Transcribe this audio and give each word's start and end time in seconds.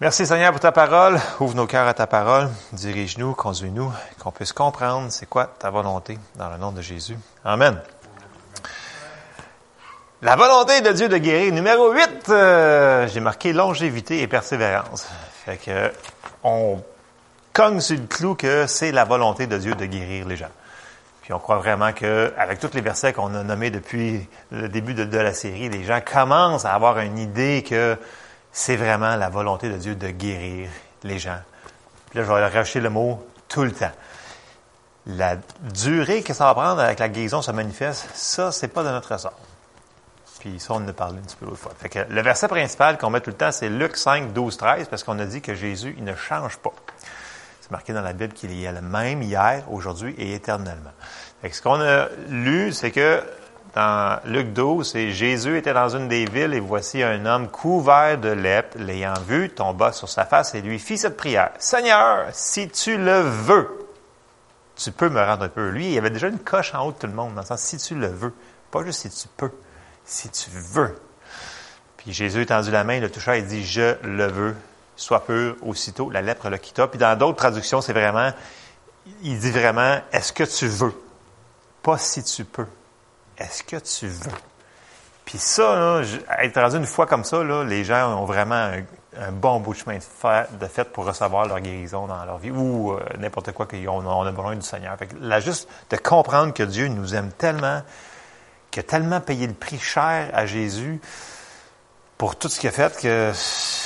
Merci 0.00 0.24
Seigneur 0.24 0.52
pour 0.52 0.60
ta 0.60 0.72
parole. 0.72 1.20
Ouvre 1.40 1.54
nos 1.54 1.66
cœurs 1.66 1.86
à 1.86 1.92
ta 1.92 2.06
parole. 2.06 2.48
Dirige-nous, 2.72 3.34
conduis-nous, 3.34 3.92
qu'on 4.18 4.30
puisse 4.30 4.54
comprendre 4.54 5.12
c'est 5.12 5.26
quoi 5.26 5.44
ta 5.44 5.68
volonté 5.68 6.18
dans 6.36 6.48
le 6.48 6.56
nom 6.56 6.72
de 6.72 6.80
Jésus. 6.80 7.18
Amen. 7.44 7.78
La 10.22 10.36
volonté 10.36 10.80
de 10.80 10.92
Dieu 10.92 11.10
de 11.10 11.18
guérir. 11.18 11.52
Numéro 11.52 11.92
8, 11.92 12.30
euh, 12.30 13.08
j'ai 13.08 13.20
marqué 13.20 13.52
longévité 13.52 14.22
et 14.22 14.26
persévérance. 14.26 15.06
Fait 15.44 15.58
que 15.58 15.92
on 16.44 16.82
cogne 17.52 17.82
sur 17.82 17.98
le 17.98 18.06
clou 18.06 18.34
que 18.34 18.66
c'est 18.66 18.92
la 18.92 19.04
volonté 19.04 19.46
de 19.46 19.58
Dieu 19.58 19.74
de 19.74 19.84
guérir 19.84 20.26
les 20.26 20.36
gens. 20.38 20.48
Puis 21.20 21.34
on 21.34 21.38
croit 21.38 21.58
vraiment 21.58 21.92
que, 21.92 22.32
avec 22.38 22.58
tous 22.58 22.72
les 22.72 22.80
versets 22.80 23.12
qu'on 23.12 23.34
a 23.34 23.42
nommés 23.42 23.70
depuis 23.70 24.26
le 24.50 24.70
début 24.70 24.94
de, 24.94 25.04
de, 25.04 25.18
la 25.18 25.34
série, 25.34 25.68
les 25.68 25.84
gens 25.84 26.00
commencent 26.00 26.64
à 26.64 26.72
avoir 26.72 27.00
une 27.00 27.18
idée 27.18 27.62
que 27.68 27.98
c'est 28.52 28.76
vraiment 28.76 29.16
la 29.16 29.28
volonté 29.28 29.68
de 29.68 29.76
Dieu 29.76 29.94
de 29.94 30.08
guérir 30.08 30.68
les 31.02 31.18
gens. 31.18 31.38
Puis 32.10 32.18
là, 32.18 32.24
je 32.24 32.32
vais 32.32 32.46
rajouter 32.46 32.80
le 32.80 32.90
mot 32.90 33.24
tout 33.48 33.64
le 33.64 33.72
temps. 33.72 33.92
La 35.06 35.36
durée 35.62 36.22
que 36.22 36.34
ça 36.34 36.44
va 36.44 36.54
prendre 36.54 36.80
avec 36.80 36.98
la 36.98 37.08
guérison 37.08 37.42
se 37.42 37.50
manifeste, 37.52 38.08
ça, 38.14 38.52
c'est 38.52 38.68
pas 38.68 38.82
de 38.82 38.90
notre 38.90 39.12
ressort. 39.12 39.38
Puis 40.40 40.58
ça, 40.58 40.72
on 40.74 40.76
en 40.76 40.88
a 40.88 40.92
parlé 40.92 41.18
un 41.18 41.22
petit 41.22 41.36
peu 41.36 41.46
l'autre 41.46 41.58
fois. 41.58 41.72
Fait 41.78 41.88
que 41.88 41.98
le 42.08 42.22
verset 42.22 42.48
principal 42.48 42.96
qu'on 42.98 43.10
met 43.10 43.20
tout 43.20 43.30
le 43.30 43.36
temps, 43.36 43.52
c'est 43.52 43.68
Luc 43.68 43.96
5, 43.96 44.32
12, 44.32 44.56
13, 44.56 44.88
parce 44.88 45.04
qu'on 45.04 45.18
a 45.18 45.26
dit 45.26 45.42
que 45.42 45.54
Jésus, 45.54 45.94
il 45.98 46.04
ne 46.04 46.14
change 46.14 46.56
pas. 46.56 46.72
C'est 47.60 47.70
marqué 47.70 47.92
dans 47.92 48.00
la 48.00 48.14
Bible 48.14 48.32
qu'il 48.32 48.50
est 48.50 48.72
le 48.72 48.80
même 48.80 49.22
hier, 49.22 49.64
aujourd'hui 49.70 50.14
et 50.18 50.34
éternellement. 50.34 50.92
Fait 51.42 51.50
que 51.50 51.56
ce 51.56 51.62
qu'on 51.62 51.80
a 51.80 52.08
lu, 52.28 52.72
c'est 52.72 52.90
que 52.90 53.22
dans 53.74 54.18
Luc 54.24 54.52
12, 54.52 54.90
c'est 54.90 55.10
Jésus 55.12 55.56
était 55.56 55.72
dans 55.72 55.88
une 55.88 56.08
des 56.08 56.24
villes 56.24 56.54
et 56.54 56.60
voici 56.60 57.02
un 57.02 57.24
homme 57.24 57.48
couvert 57.48 58.18
de 58.18 58.30
lèpre, 58.30 58.76
l'ayant 58.78 59.14
vu, 59.26 59.48
tomba 59.48 59.92
sur 59.92 60.08
sa 60.08 60.24
face 60.24 60.54
et 60.54 60.60
lui 60.60 60.80
fit 60.80 60.98
cette 60.98 61.16
prière. 61.16 61.52
Seigneur, 61.58 62.26
si 62.32 62.68
tu 62.68 62.96
le 62.96 63.20
veux, 63.20 63.88
tu 64.74 64.90
peux 64.90 65.08
me 65.08 65.22
rendre 65.22 65.44
un 65.44 65.48
peu. 65.48 65.68
Lui, 65.68 65.86
il 65.86 65.92
y 65.92 65.98
avait 65.98 66.10
déjà 66.10 66.26
une 66.26 66.40
coche 66.40 66.74
en 66.74 66.86
haut 66.86 66.92
de 66.92 66.96
tout 66.96 67.06
le 67.06 67.12
monde, 67.12 67.34
dans 67.34 67.42
le 67.42 67.46
sens 67.46 67.60
si 67.60 67.76
tu 67.76 67.94
le 67.94 68.08
veux. 68.08 68.34
Pas 68.72 68.84
juste 68.84 69.02
si 69.02 69.10
tu 69.10 69.28
peux, 69.36 69.52
si 70.04 70.28
tu 70.30 70.50
veux. 70.50 70.96
Puis 71.96 72.12
Jésus 72.12 72.42
étendu 72.42 72.72
la 72.72 72.82
main, 72.82 72.98
le 72.98 73.10
toucha 73.10 73.36
et 73.36 73.42
dit, 73.42 73.64
je 73.64 73.96
le 74.02 74.26
veux, 74.26 74.56
sois 74.96 75.24
pur 75.24 75.54
aussitôt. 75.62 76.10
La 76.10 76.22
lèpre 76.22 76.48
le 76.48 76.58
quitta. 76.58 76.88
Puis 76.88 76.98
dans 76.98 77.16
d'autres 77.16 77.36
traductions, 77.36 77.80
c'est 77.80 77.92
vraiment, 77.92 78.32
il 79.22 79.38
dit 79.38 79.50
vraiment, 79.52 80.00
est-ce 80.12 80.32
que 80.32 80.44
tu 80.44 80.66
veux? 80.66 80.94
Pas 81.82 81.98
si 81.98 82.24
tu 82.24 82.44
peux 82.44 82.66
est-ce 83.40 83.62
que 83.62 83.76
tu 83.76 84.06
veux? 84.06 84.30
Puis 85.24 85.38
ça, 85.38 85.76
là, 85.76 86.02
être 86.42 86.60
rendu 86.60 86.76
une 86.76 86.86
fois 86.86 87.06
comme 87.06 87.24
ça, 87.24 87.42
là, 87.44 87.64
les 87.64 87.84
gens 87.84 88.20
ont 88.20 88.24
vraiment 88.24 88.72
un, 89.16 89.32
bon 89.32 89.60
bout 89.60 89.74
de 89.74 89.78
chemin 89.78 89.96
de 89.96 90.02
fait, 90.02 90.58
de 90.58 90.66
fait, 90.66 90.84
pour 90.84 91.04
recevoir 91.04 91.46
leur 91.46 91.60
guérison 91.60 92.06
dans 92.06 92.24
leur 92.24 92.38
vie 92.38 92.50
ou 92.50 92.92
euh, 92.92 93.00
n'importe 93.18 93.52
quoi 93.52 93.66
qu'on 93.66 94.06
on 94.06 94.26
a 94.26 94.32
besoin 94.32 94.56
du 94.56 94.62
Seigneur. 94.62 94.96
Fait 94.96 95.06
que 95.06 95.16
là, 95.20 95.40
juste 95.40 95.68
de 95.90 95.96
comprendre 95.96 96.52
que 96.52 96.62
Dieu 96.62 96.88
nous 96.88 97.14
aime 97.14 97.30
tellement, 97.32 97.82
qu'il 98.70 98.80
a 98.80 98.82
tellement 98.82 99.20
payé 99.20 99.46
le 99.46 99.54
prix 99.54 99.78
cher 99.78 100.30
à 100.32 100.46
Jésus 100.46 101.00
pour 102.18 102.36
tout 102.36 102.48
ce 102.48 102.58
qu'il 102.58 102.68
a 102.68 102.72
fait, 102.72 103.00
que 103.00 103.32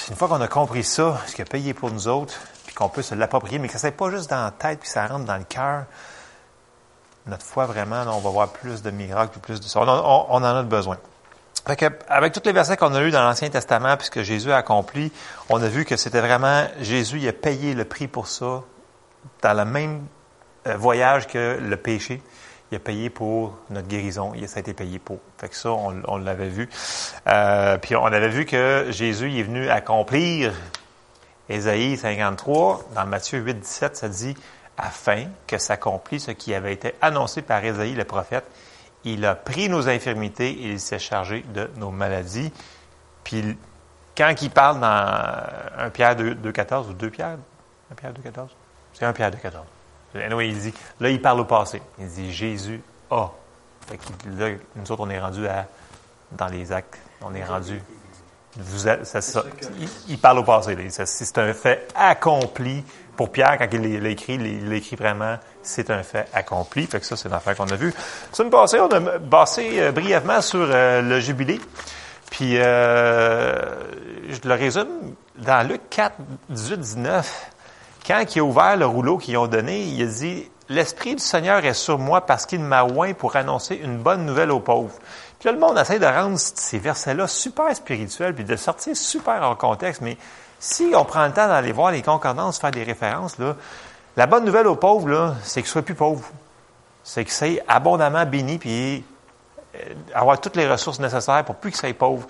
une 0.08 0.16
fois 0.16 0.28
qu'on 0.28 0.40
a 0.40 0.48
compris 0.48 0.82
ça, 0.82 1.20
ce 1.26 1.34
qu'il 1.34 1.42
a 1.42 1.46
payé 1.46 1.74
pour 1.74 1.90
nous 1.90 2.08
autres, 2.08 2.40
puis 2.66 2.74
qu'on 2.74 2.88
peut 2.88 3.02
se 3.02 3.14
l'approprier, 3.14 3.58
mais 3.58 3.68
que 3.68 3.78
ça 3.78 3.88
n'est 3.88 3.96
pas 3.96 4.10
juste 4.10 4.30
dans 4.30 4.44
la 4.44 4.50
tête, 4.50 4.80
puis 4.80 4.88
ça 4.88 5.06
rentre 5.06 5.24
dans 5.24 5.36
le 5.36 5.44
cœur, 5.44 5.84
notre 7.26 7.44
foi, 7.44 7.66
vraiment, 7.66 8.02
on 8.08 8.20
va 8.20 8.30
voir 8.30 8.48
plus 8.48 8.82
de 8.82 8.90
miracles, 8.90 9.38
plus 9.38 9.60
de 9.60 9.64
ça. 9.64 9.80
On, 9.80 9.86
en 9.86 10.44
a 10.44 10.62
besoin. 10.62 10.98
Fait 11.66 11.76
que, 11.76 11.86
avec 12.08 12.32
tous 12.32 12.42
les 12.44 12.52
versets 12.52 12.76
qu'on 12.76 12.94
a 12.94 13.00
lus 13.00 13.10
dans 13.10 13.22
l'Ancien 13.22 13.48
Testament, 13.48 13.96
puisque 13.96 14.22
Jésus 14.22 14.52
a 14.52 14.58
accompli, 14.58 15.10
on 15.48 15.62
a 15.62 15.68
vu 15.68 15.84
que 15.86 15.96
c'était 15.96 16.20
vraiment, 16.20 16.66
Jésus 16.80 17.18
il 17.20 17.28
a 17.28 17.32
payé 17.32 17.74
le 17.74 17.84
prix 17.84 18.08
pour 18.08 18.26
ça, 18.26 18.62
dans 19.42 19.54
le 19.54 19.64
même 19.64 20.06
euh, 20.66 20.76
voyage 20.76 21.26
que 21.26 21.58
le 21.60 21.76
péché. 21.76 22.22
Il 22.72 22.76
a 22.76 22.80
payé 22.80 23.10
pour 23.10 23.56
notre 23.70 23.86
guérison. 23.86 24.32
Ça 24.46 24.56
a 24.56 24.60
été 24.60 24.74
payé 24.74 24.98
pour. 24.98 25.18
Fait 25.38 25.48
que 25.48 25.56
ça, 25.56 25.70
on, 25.70 26.16
l'avait 26.16 26.48
vu. 26.48 26.68
Euh, 27.28 27.78
puis 27.78 27.94
on 27.94 28.06
avait 28.06 28.28
vu 28.28 28.46
que 28.46 28.86
Jésus 28.88 29.30
il 29.30 29.38
est 29.38 29.42
venu 29.42 29.68
accomplir 29.68 30.54
Ésaïe 31.48 31.96
53. 31.96 32.80
Dans 32.94 33.06
Matthieu 33.06 33.38
8, 33.38 33.60
17, 33.60 33.96
ça 33.96 34.08
dit 34.08 34.34
afin 34.76 35.26
que 35.46 35.58
s'accomplisse 35.58 36.26
ce 36.26 36.30
qui 36.32 36.54
avait 36.54 36.72
été 36.72 36.94
annoncé 37.00 37.42
par 37.42 37.64
Ésaïe 37.64 37.94
le 37.94 38.04
prophète. 38.04 38.44
Il 39.04 39.24
a 39.24 39.34
pris 39.34 39.68
nos 39.68 39.88
infirmités 39.88 40.50
et 40.50 40.72
il 40.72 40.80
s'est 40.80 40.98
chargé 40.98 41.44
de 41.54 41.70
nos 41.76 41.90
maladies. 41.90 42.52
Puis 43.22 43.56
quand 44.16 44.32
il 44.40 44.50
parle 44.50 44.80
dans 44.80 45.84
1 45.84 45.90
Pierre 45.90 46.16
2,14 46.16 46.90
ou 46.90 46.92
2 46.94 47.10
Pierre, 47.10 47.36
1 47.92 47.94
Pierre 47.94 48.12
2,14, 48.12 48.48
c'est 48.92 49.04
1 49.04 49.12
Pierre 49.12 49.30
2,14. 49.30 49.52
Anyway, 50.22 50.48
il 50.48 50.58
dit, 50.58 50.74
là, 51.00 51.10
il 51.10 51.20
parle 51.20 51.40
au 51.40 51.44
passé. 51.44 51.82
Il 51.98 52.08
dit 52.08 52.32
Jésus 52.32 52.80
a. 53.10 53.30
Là, 54.38 54.50
nous 54.76 54.92
autres, 54.92 55.02
on 55.02 55.10
est 55.10 55.18
rendu 55.18 55.46
à, 55.46 55.66
dans 56.32 56.46
les 56.46 56.72
actes, 56.72 56.98
on 57.20 57.34
est 57.34 57.44
rendu. 57.44 57.82
Il, 60.08 60.18
parle 60.18 60.38
au 60.38 60.44
passé. 60.44 60.76
C'est 60.88 61.38
un 61.38 61.52
fait 61.52 61.92
accompli 61.96 62.84
pour 63.16 63.30
Pierre, 63.30 63.56
quand 63.58 63.68
il 63.72 63.80
l'écrit, 63.80 64.34
il 64.34 64.68
l'écrit 64.68 64.96
vraiment, 64.96 65.36
c'est 65.62 65.90
un 65.90 66.02
fait 66.02 66.26
accompli. 66.32 66.86
Fait 66.86 67.00
que 67.00 67.06
ça, 67.06 67.16
c'est 67.16 67.28
une 67.28 67.34
affaire 67.34 67.56
qu'on 67.56 67.66
a. 67.66 67.76
La 67.76 67.92
semaine 68.32 68.50
passée, 68.50 68.80
on 68.80 68.88
a 68.88 69.00
passé 69.18 69.80
euh, 69.80 69.92
brièvement 69.92 70.40
sur 70.40 70.66
euh, 70.68 71.00
le 71.00 71.20
jubilé. 71.20 71.60
Puis, 72.30 72.58
euh, 72.58 73.54
je 74.28 74.48
le 74.48 74.54
résume, 74.54 75.14
dans 75.36 75.66
Luc 75.66 75.82
4, 75.90 76.14
18, 76.48 76.80
19, 76.80 77.50
quand 78.06 78.24
il 78.34 78.38
a 78.40 78.42
ouvert 78.42 78.76
le 78.76 78.86
rouleau 78.86 79.18
qu'ils 79.18 79.36
ont 79.36 79.46
donné, 79.46 79.82
il 79.82 80.02
a 80.02 80.06
dit, 80.06 80.48
L'Esprit 80.70 81.14
du 81.14 81.22
Seigneur 81.22 81.62
est 81.66 81.74
sur 81.74 81.98
moi 81.98 82.22
parce 82.22 82.46
qu'il 82.46 82.60
m'a 82.60 82.84
oint 82.84 83.12
pour 83.12 83.36
annoncer 83.36 83.76
une 83.76 83.98
bonne 83.98 84.24
nouvelle 84.24 84.50
aux 84.50 84.60
pauvres. 84.60 84.94
Puis 85.38 85.46
là, 85.46 85.52
le 85.52 85.58
monde 85.58 85.76
essaie 85.76 85.98
de 85.98 86.06
rendre 86.06 86.38
ces 86.38 86.78
versets-là 86.78 87.26
super 87.26 87.74
spirituels, 87.76 88.34
puis 88.34 88.44
de 88.44 88.56
sortir 88.56 88.96
super 88.96 89.42
en 89.42 89.56
contexte, 89.56 90.00
mais 90.00 90.16
si 90.64 90.92
on 90.96 91.04
prend 91.04 91.26
le 91.26 91.32
temps 91.32 91.46
d'aller 91.46 91.72
voir 91.72 91.90
les 91.90 92.00
concordances, 92.00 92.58
faire 92.58 92.70
des 92.70 92.84
références, 92.84 93.36
la 94.16 94.26
bonne 94.26 94.46
nouvelle 94.46 94.66
aux 94.66 94.76
pauvres, 94.76 95.36
c'est 95.42 95.60
qu'ils 95.60 95.68
ne 95.68 95.72
soient 95.72 95.82
plus 95.82 95.94
pauvres. 95.94 96.26
C'est 97.02 97.22
qu'ils 97.22 97.34
soient 97.34 97.62
abondamment 97.68 98.24
bénis, 98.24 98.56
puis 98.56 99.04
euh, 99.74 99.78
avoir 100.14 100.40
toutes 100.40 100.56
les 100.56 100.66
ressources 100.66 101.00
nécessaires 101.00 101.44
pour 101.44 101.56
plus 101.56 101.70
qu'ils 101.70 101.80
soient 101.80 101.92
pauvres. 101.92 102.26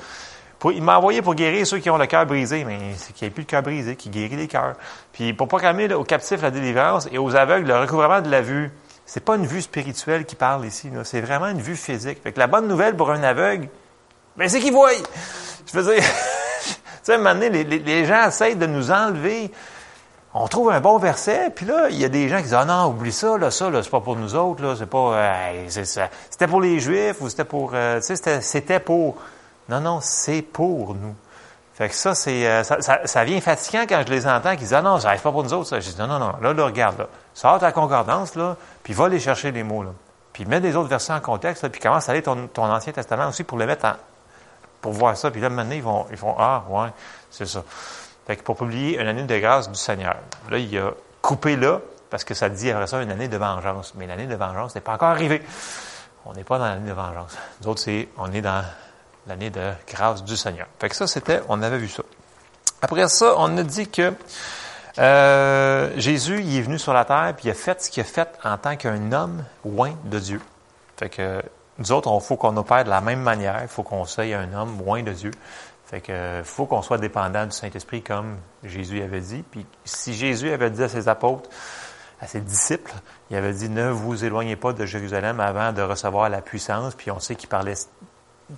Il 0.65 0.83
m'a 0.83 0.99
envoyé 0.99 1.23
pour 1.23 1.37
guérir 1.37 1.65
ceux 1.65 1.79
qui 1.79 1.91
ont 1.91 1.97
le 1.97 2.07
cœur 2.07 2.27
brisé, 2.27 2.65
mais 2.65 2.95
c'est 2.97 3.13
qu'il 3.13 3.27
n'y 3.27 3.31
ait 3.31 3.35
plus 3.35 3.45
de 3.45 3.49
cœur 3.51 3.63
brisé, 3.63 3.95
qui 3.95 4.09
guérit 4.09 4.35
les 4.35 4.49
cœurs. 4.49 4.75
Puis 5.13 5.33
pour 5.33 5.47
proclamer 5.47 5.93
aux 5.95 6.05
captifs 6.05 6.43
la 6.43 6.51
délivrance 6.51 7.07
et 7.13 7.19
aux 7.19 7.37
aveugles 7.37 7.69
le 7.69 7.79
recouvrement 7.79 8.21
de 8.21 8.31
la 8.31 8.41
vue. 8.41 8.73
C'est 9.07 9.25
pas 9.25 9.37
une 9.37 9.47
vue 9.47 9.63
spirituelle 9.63 10.25
qui 10.25 10.35
parle 10.35 10.65
ici, 10.67 10.91
c'est 11.05 11.21
vraiment 11.21 11.49
une 11.49 11.61
vue 11.61 11.77
physique. 11.77 12.21
Fait 12.23 12.33
que 12.33 12.41
la 12.41 12.47
bonne 12.47 12.67
nouvelle 12.67 12.97
pour 12.97 13.11
un 13.13 13.23
aveugle, 13.23 13.69
ben 14.37 14.49
c'est 14.49 14.59
qu'il 14.59 14.73
voit. 14.73 14.91
Je 15.67 15.79
veux 15.79 15.95
dire, 15.95 16.03
sais, 17.05 17.13
à 17.13 17.15
un 17.17 17.19
moment 17.19 17.35
donné, 17.35 17.65
les, 17.65 18.05
gens 18.05 18.29
essayent 18.29 18.57
de 18.57 18.67
nous 18.67 18.91
enlever. 18.91 19.51
On 20.33 20.49
trouve 20.49 20.71
un 20.71 20.81
bon 20.81 20.99
verset, 20.99 21.51
puis 21.55 21.65
là, 21.65 21.87
il 21.91 21.99
y 21.99 22.05
a 22.05 22.09
des 22.09 22.29
gens 22.29 22.39
qui 22.39 22.45
disent 22.45 22.55
Ah 22.55 22.65
non, 22.65 22.87
oublie 22.89 23.13
ça, 23.13 23.39
là, 23.39 23.51
ça, 23.51 23.71
là, 23.71 23.83
c'est 23.83 23.91
pas 23.91 24.01
pour 24.01 24.17
nous 24.17 24.35
autres, 24.35 24.63
là, 24.65 24.75
c'est 24.77 24.87
pas. 24.87 25.53
C'était 25.69 26.49
pour 26.49 26.61
les 26.61 26.81
Juifs 26.81 27.21
ou 27.21 27.29
c'était 27.29 27.45
pour. 27.45 27.71
Euh, 27.75 28.01
tu 28.01 28.17
sais, 28.17 28.41
c'était 28.41 28.81
pour. 28.81 29.17
Non, 29.69 29.81
non, 29.81 30.01
c'est 30.01 30.43
pour 30.43 30.95
nous. 30.95 31.15
Fait 31.75 31.89
que 31.89 31.95
ça, 31.95 32.15
c'est 32.15 32.47
euh, 32.47 32.63
ça, 32.63 33.25
vient 33.25 33.41
fatigant 33.41 33.85
quand 33.89 34.03
je 34.07 34.13
les 34.13 34.27
entends 34.27 34.53
qui 34.53 34.63
disent 34.63 34.75
Ah 34.75 34.83
non, 34.83 34.99
ça 34.99 35.09
n'arrive 35.09 35.23
pas 35.23 35.33
pour 35.33 35.45
nous 35.45 35.53
autres. 35.53 35.69
Ça. 35.69 35.81
Je 35.81 35.91
dis 35.91 35.99
Non, 35.99 36.07
non, 36.07 36.19
non, 36.19 36.33
là, 36.41 36.53
là, 36.53 36.65
regarde, 36.65 36.99
là. 36.99 37.07
Sors 37.33 37.59
ta 37.59 37.71
concordance, 37.71 38.35
là, 38.35 38.57
puis 38.83 38.93
va 38.93 39.07
aller 39.07 39.21
chercher 39.21 39.53
les 39.53 39.63
mots, 39.63 39.83
là. 39.83 39.91
Puis 40.33 40.47
mets 40.47 40.61
des 40.61 40.75
autres 40.75 40.89
versets 40.89 41.13
en 41.13 41.21
contexte, 41.21 41.69
puis 41.69 41.81
commence 41.81 42.09
à 42.09 42.13
aller 42.13 42.23
ton, 42.23 42.49
ton 42.49 42.65
Ancien 42.65 42.93
Testament 42.93 43.29
aussi 43.29 43.45
pour 43.45 43.57
les 43.57 43.67
mettre 43.67 43.87
en, 43.87 43.93
pour 44.85 44.93
voir 44.93 45.17
ça. 45.17 45.31
Puis 45.31 45.41
là, 45.41 45.49
maintenant, 45.49 45.75
ils 45.75 45.83
vont, 45.83 46.07
ils 46.11 46.17
font 46.19 46.37
Ah, 46.39 46.63
ouais, 46.69 46.91
c'est 47.31 47.47
ça. 47.47 47.65
Fait 48.27 48.37
que 48.37 48.43
pour 48.43 48.55
publier 48.55 49.01
une 49.01 49.07
année 49.07 49.23
de 49.23 49.39
grâce 49.39 49.71
du 49.71 49.79
Seigneur. 49.79 50.17
Là, 50.51 50.59
il 50.59 50.79
a 50.79 50.91
coupé 51.23 51.57
là, 51.57 51.81
parce 52.11 52.23
que 52.23 52.35
ça 52.35 52.51
dit 52.51 52.71
après 52.71 52.87
ça 52.87 53.01
une 53.01 53.11
année 53.11 53.29
de 53.29 53.39
vengeance. 53.39 53.95
Mais 53.95 54.07
l'année 54.07 54.27
de 54.27 54.35
vengeance 54.35 54.75
n'est 54.75 54.83
pas 54.83 54.93
encore 54.93 55.09
arrivée. 55.09 55.43
On 56.27 56.35
n'est 56.35 56.45
pas 56.45 56.59
dans 56.59 56.67
l'année 56.67 56.87
de 56.87 56.95
vengeance. 56.95 57.35
Nous 57.63 57.69
autres, 57.69 57.81
c'est, 57.81 58.11
on 58.19 58.31
est 58.31 58.43
dans 58.43 58.63
l'année 59.27 59.49
de 59.49 59.73
grâce 59.89 60.23
du 60.23 60.37
Seigneur. 60.37 60.67
Fait 60.79 60.91
que 60.91 60.97
ça, 60.97 61.07
c'était, 61.07 61.41
on 61.49 61.63
avait 61.63 61.79
vu 61.79 61.89
ça. 61.89 62.03
Après 62.83 63.09
ça, 63.09 63.37
on 63.39 63.57
a 63.57 63.63
dit 63.63 63.89
que 63.89 64.13
euh, 64.99 65.93
Jésus, 65.97 66.43
il 66.43 66.59
est 66.59 66.63
venu 66.63 66.79
sur 66.79 66.93
la 66.93 67.07
terre, 67.07 67.33
puis 67.35 67.49
il 67.49 67.51
a 67.51 67.55
fait 67.55 67.83
ce 67.83 67.89
qu'il 67.89 68.03
a 68.03 68.05
fait 68.05 68.29
en 68.45 68.59
tant 68.59 68.77
qu'un 68.77 69.13
homme 69.13 69.45
loin 69.65 69.95
de 70.05 70.19
Dieu. 70.19 70.43
Fait 70.99 71.09
que 71.09 71.43
nous 71.79 71.93
autres, 71.93 72.11
il 72.13 72.25
faut 72.25 72.37
qu'on 72.37 72.57
opère 72.57 72.85
de 72.85 72.91
la 72.91 73.01
même 73.01 73.21
manière. 73.21 73.61
Il 73.63 73.69
faut 73.69 73.83
qu'on 73.83 74.05
soit 74.05 74.25
un 74.25 74.53
homme 74.53 74.79
loin 74.79 75.03
de 75.03 75.13
Dieu. 75.13 75.31
Fait 75.87 76.01
que 76.01 76.43
faut 76.45 76.67
qu'on 76.67 76.83
soit 76.83 76.99
dépendant 76.99 77.45
du 77.45 77.53
Saint-Esprit 77.53 78.03
comme 78.03 78.37
Jésus 78.63 79.03
avait 79.03 79.21
dit. 79.21 79.43
Puis 79.43 79.67
si 79.85 80.15
Jésus 80.15 80.51
avait 80.51 80.71
dit 80.71 80.83
à 80.83 80.89
ses 80.89 81.09
apôtres, 81.09 81.51
à 82.21 82.27
ses 82.27 82.41
disciples, 82.41 82.93
il 83.31 83.37
avait 83.37 83.53
dit 83.53 83.69
ne 83.69 83.91
vous 83.91 84.25
éloignez 84.25 84.57
pas 84.57 84.73
de 84.73 84.87
Jérusalem 84.87 85.41
avant 85.41 85.73
de 85.73 85.83
recevoir 85.83 86.31
la 86.31 86.41
puissance. 86.41 86.95
Puis 86.95 87.11
on 87.11 87.21
sait 87.21 87.35
qu'il 87.35 87.49
parlait 87.49 87.75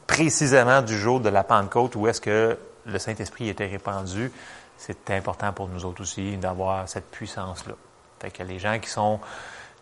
précisément 0.07 0.83
du 0.83 0.97
jour 0.97 1.21
de 1.21 1.29
la 1.29 1.43
Pentecôte 1.43 1.97
où 1.97 2.07
est-ce 2.07 2.21
que 2.21 2.59
le 2.85 2.99
Saint-Esprit 2.99 3.49
était 3.49 3.67
répandu 3.67 4.31
c'est 4.77 5.11
important 5.11 5.53
pour 5.53 5.69
nous 5.69 5.85
autres 5.85 6.03
aussi 6.03 6.37
d'avoir 6.37 6.89
cette 6.89 7.11
puissance-là. 7.11 7.75
Fait 8.21 8.31
que 8.31 8.43
les 8.43 8.59
gens 8.59 8.79
qui 8.79 8.91
sont 8.91 9.21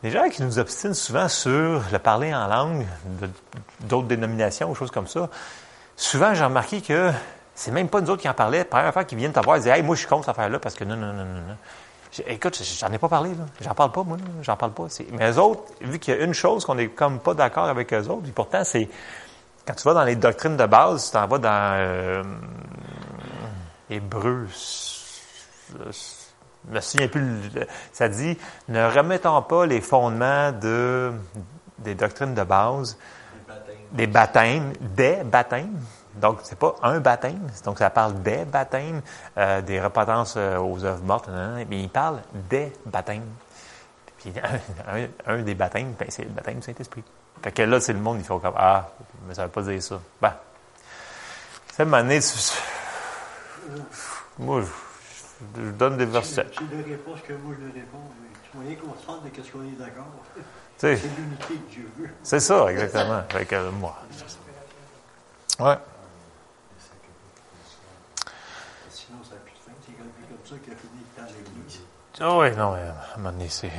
les 0.04 0.10
gens 0.10 0.28
qui 0.28 0.42
nous 0.42 0.58
obstinent 0.58 0.94
souvent 0.94 1.28
sur 1.28 1.82
le 1.90 1.98
parler 1.98 2.32
en 2.34 2.46
langue 2.46 2.86
d'autres 3.80 4.06
dénominations 4.06 4.70
ou 4.70 4.74
choses 4.74 4.90
comme 4.90 5.06
ça, 5.06 5.30
souvent 5.96 6.34
j'ai 6.34 6.44
remarqué 6.44 6.82
que 6.82 7.10
c'est 7.54 7.70
même 7.70 7.88
pas 7.88 8.02
nous 8.02 8.10
autres 8.10 8.20
qui 8.20 8.28
en 8.28 8.34
parlaient. 8.34 8.58
La 8.58 8.64
première 8.66 8.92
fois 8.92 9.04
qu'ils 9.04 9.16
viennent 9.16 9.32
te 9.32 9.40
voir, 9.40 9.56
ils 9.56 9.60
disent 9.60 9.72
Hey, 9.72 9.82
moi 9.82 9.94
je 9.94 10.00
suis 10.00 10.08
contre 10.08 10.26
cette 10.26 10.32
affaire-là 10.38 10.58
parce 10.58 10.74
que 10.74 10.84
non, 10.84 10.96
non, 10.96 11.14
non, 11.14 11.24
non, 11.24 11.40
non. 11.48 11.56
Écoute, 12.26 12.62
j'en 12.78 12.92
ai 12.92 12.98
pas 12.98 13.08
parlé, 13.08 13.30
là. 13.30 13.44
J'en 13.60 13.74
parle 13.74 13.90
pas, 13.90 14.04
moi, 14.04 14.18
J'en 14.42 14.56
parle 14.56 14.72
pas. 14.72 14.86
Mais 15.12 15.32
eux 15.32 15.38
autres, 15.38 15.62
vu 15.80 15.98
qu'il 15.98 16.14
y 16.14 16.16
a 16.16 16.22
une 16.22 16.34
chose 16.34 16.64
qu'on 16.64 16.78
est 16.78 16.88
comme 16.88 17.18
pas 17.18 17.34
d'accord 17.34 17.64
avec 17.64 17.92
eux 17.92 18.06
autres, 18.08 18.28
et 18.28 18.32
pourtant, 18.32 18.62
c'est 18.62 18.88
quand 19.66 19.74
tu 19.74 19.82
vas 19.82 19.94
dans 19.94 20.04
les 20.04 20.14
doctrines 20.16 20.56
de 20.56 20.66
base, 20.66 21.06
tu 21.06 21.12
t'en 21.12 21.26
vas 21.26 21.38
dans 21.38 21.72
euh, 21.74 22.22
Hébreu. 23.90 24.46
Me 26.68 27.06
plus. 27.06 27.50
Ça 27.92 28.08
dit 28.08 28.38
ne 28.68 28.84
remettons 28.86 29.42
pas 29.42 29.66
les 29.66 29.80
fondements 29.80 30.52
de, 30.52 31.12
des 31.78 31.94
doctrines 31.94 32.34
de 32.34 32.42
base, 32.42 32.96
des 33.92 34.06
baptêmes, 34.06 34.72
des 34.80 35.22
baptêmes. 35.24 35.78
Donc, 36.14 36.38
c'est 36.44 36.58
pas 36.58 36.76
un 36.82 37.00
baptême, 37.00 37.40
donc 37.64 37.78
ça 37.78 37.90
parle 37.90 38.22
des 38.22 38.44
baptêmes, 38.44 39.02
euh, 39.36 39.60
des 39.62 39.80
repentances 39.80 40.34
euh, 40.36 40.58
aux 40.58 40.84
œuvres 40.84 41.02
mortes, 41.02 41.28
mais 41.28 41.80
il 41.82 41.88
parle 41.88 42.20
des 42.32 42.72
baptêmes. 42.86 43.26
Puis 44.18 44.32
un, 45.26 45.42
des 45.42 45.54
baptêmes, 45.54 45.94
ben, 45.98 46.06
c'est 46.08 46.22
le 46.22 46.30
baptême 46.30 46.60
du 46.60 46.62
Saint-Esprit. 46.62 47.02
Fait 47.42 47.50
que 47.50 47.62
là, 47.62 47.80
c'est 47.80 47.92
le 47.92 47.98
monde, 47.98 48.18
il 48.20 48.24
faut 48.24 48.38
comme 48.38 48.54
Ah, 48.56 48.88
mais 49.26 49.34
ça 49.34 49.44
veut 49.44 49.50
pas 49.50 49.62
dire 49.62 49.82
ça. 49.82 50.00
Ben, 50.22 50.34
cette 51.72 51.92
année, 51.92 52.20
moi, 54.38 54.62
donne 55.40 55.96
des 55.96 56.06
versets. 56.06 56.46
C'est 56.52 56.76
de 56.76 56.84
réponse 56.84 57.20
que 57.26 57.32
moi 57.34 57.54
je 57.58 57.66
réponds, 57.66 57.98
mais 58.20 58.28
tu 58.50 58.56
moyen 58.56 58.76
qu'on 58.76 58.94
se 58.94 59.24
de 59.24 59.28
qu'est-ce 59.30 59.50
qu'on 59.50 59.62
est 59.62 59.78
d'accord. 59.78 60.06
C'est 60.76 60.94
l'unité 60.94 61.54
que 61.54 61.72
Dieu 61.72 61.90
veut. 61.98 62.10
C'est 62.22 62.40
ça, 62.40 62.66
exactement. 62.70 63.22
Fait 63.30 63.46
que 63.46 63.70
moi. 63.70 63.96
Ouais. 65.60 65.78
Sinon, 68.90 69.18
ça 69.22 69.34
n'a 69.34 69.40
plus 69.40 69.52
de 69.52 69.58
fin. 69.58 69.72
C'est 69.86 69.92
comme 69.96 70.38
ça 70.44 70.56
qu'il 70.62 70.72
a 70.72 70.76
fini 70.76 71.04
dans 71.16 71.24
l'Église. 71.24 71.80
Ah 72.20 72.38
oui, 72.38 72.56
non, 72.56 72.74
à 72.74 73.14
un 73.14 73.16
moment 73.18 73.32
donné, 73.32 73.48
c'est. 73.48 73.70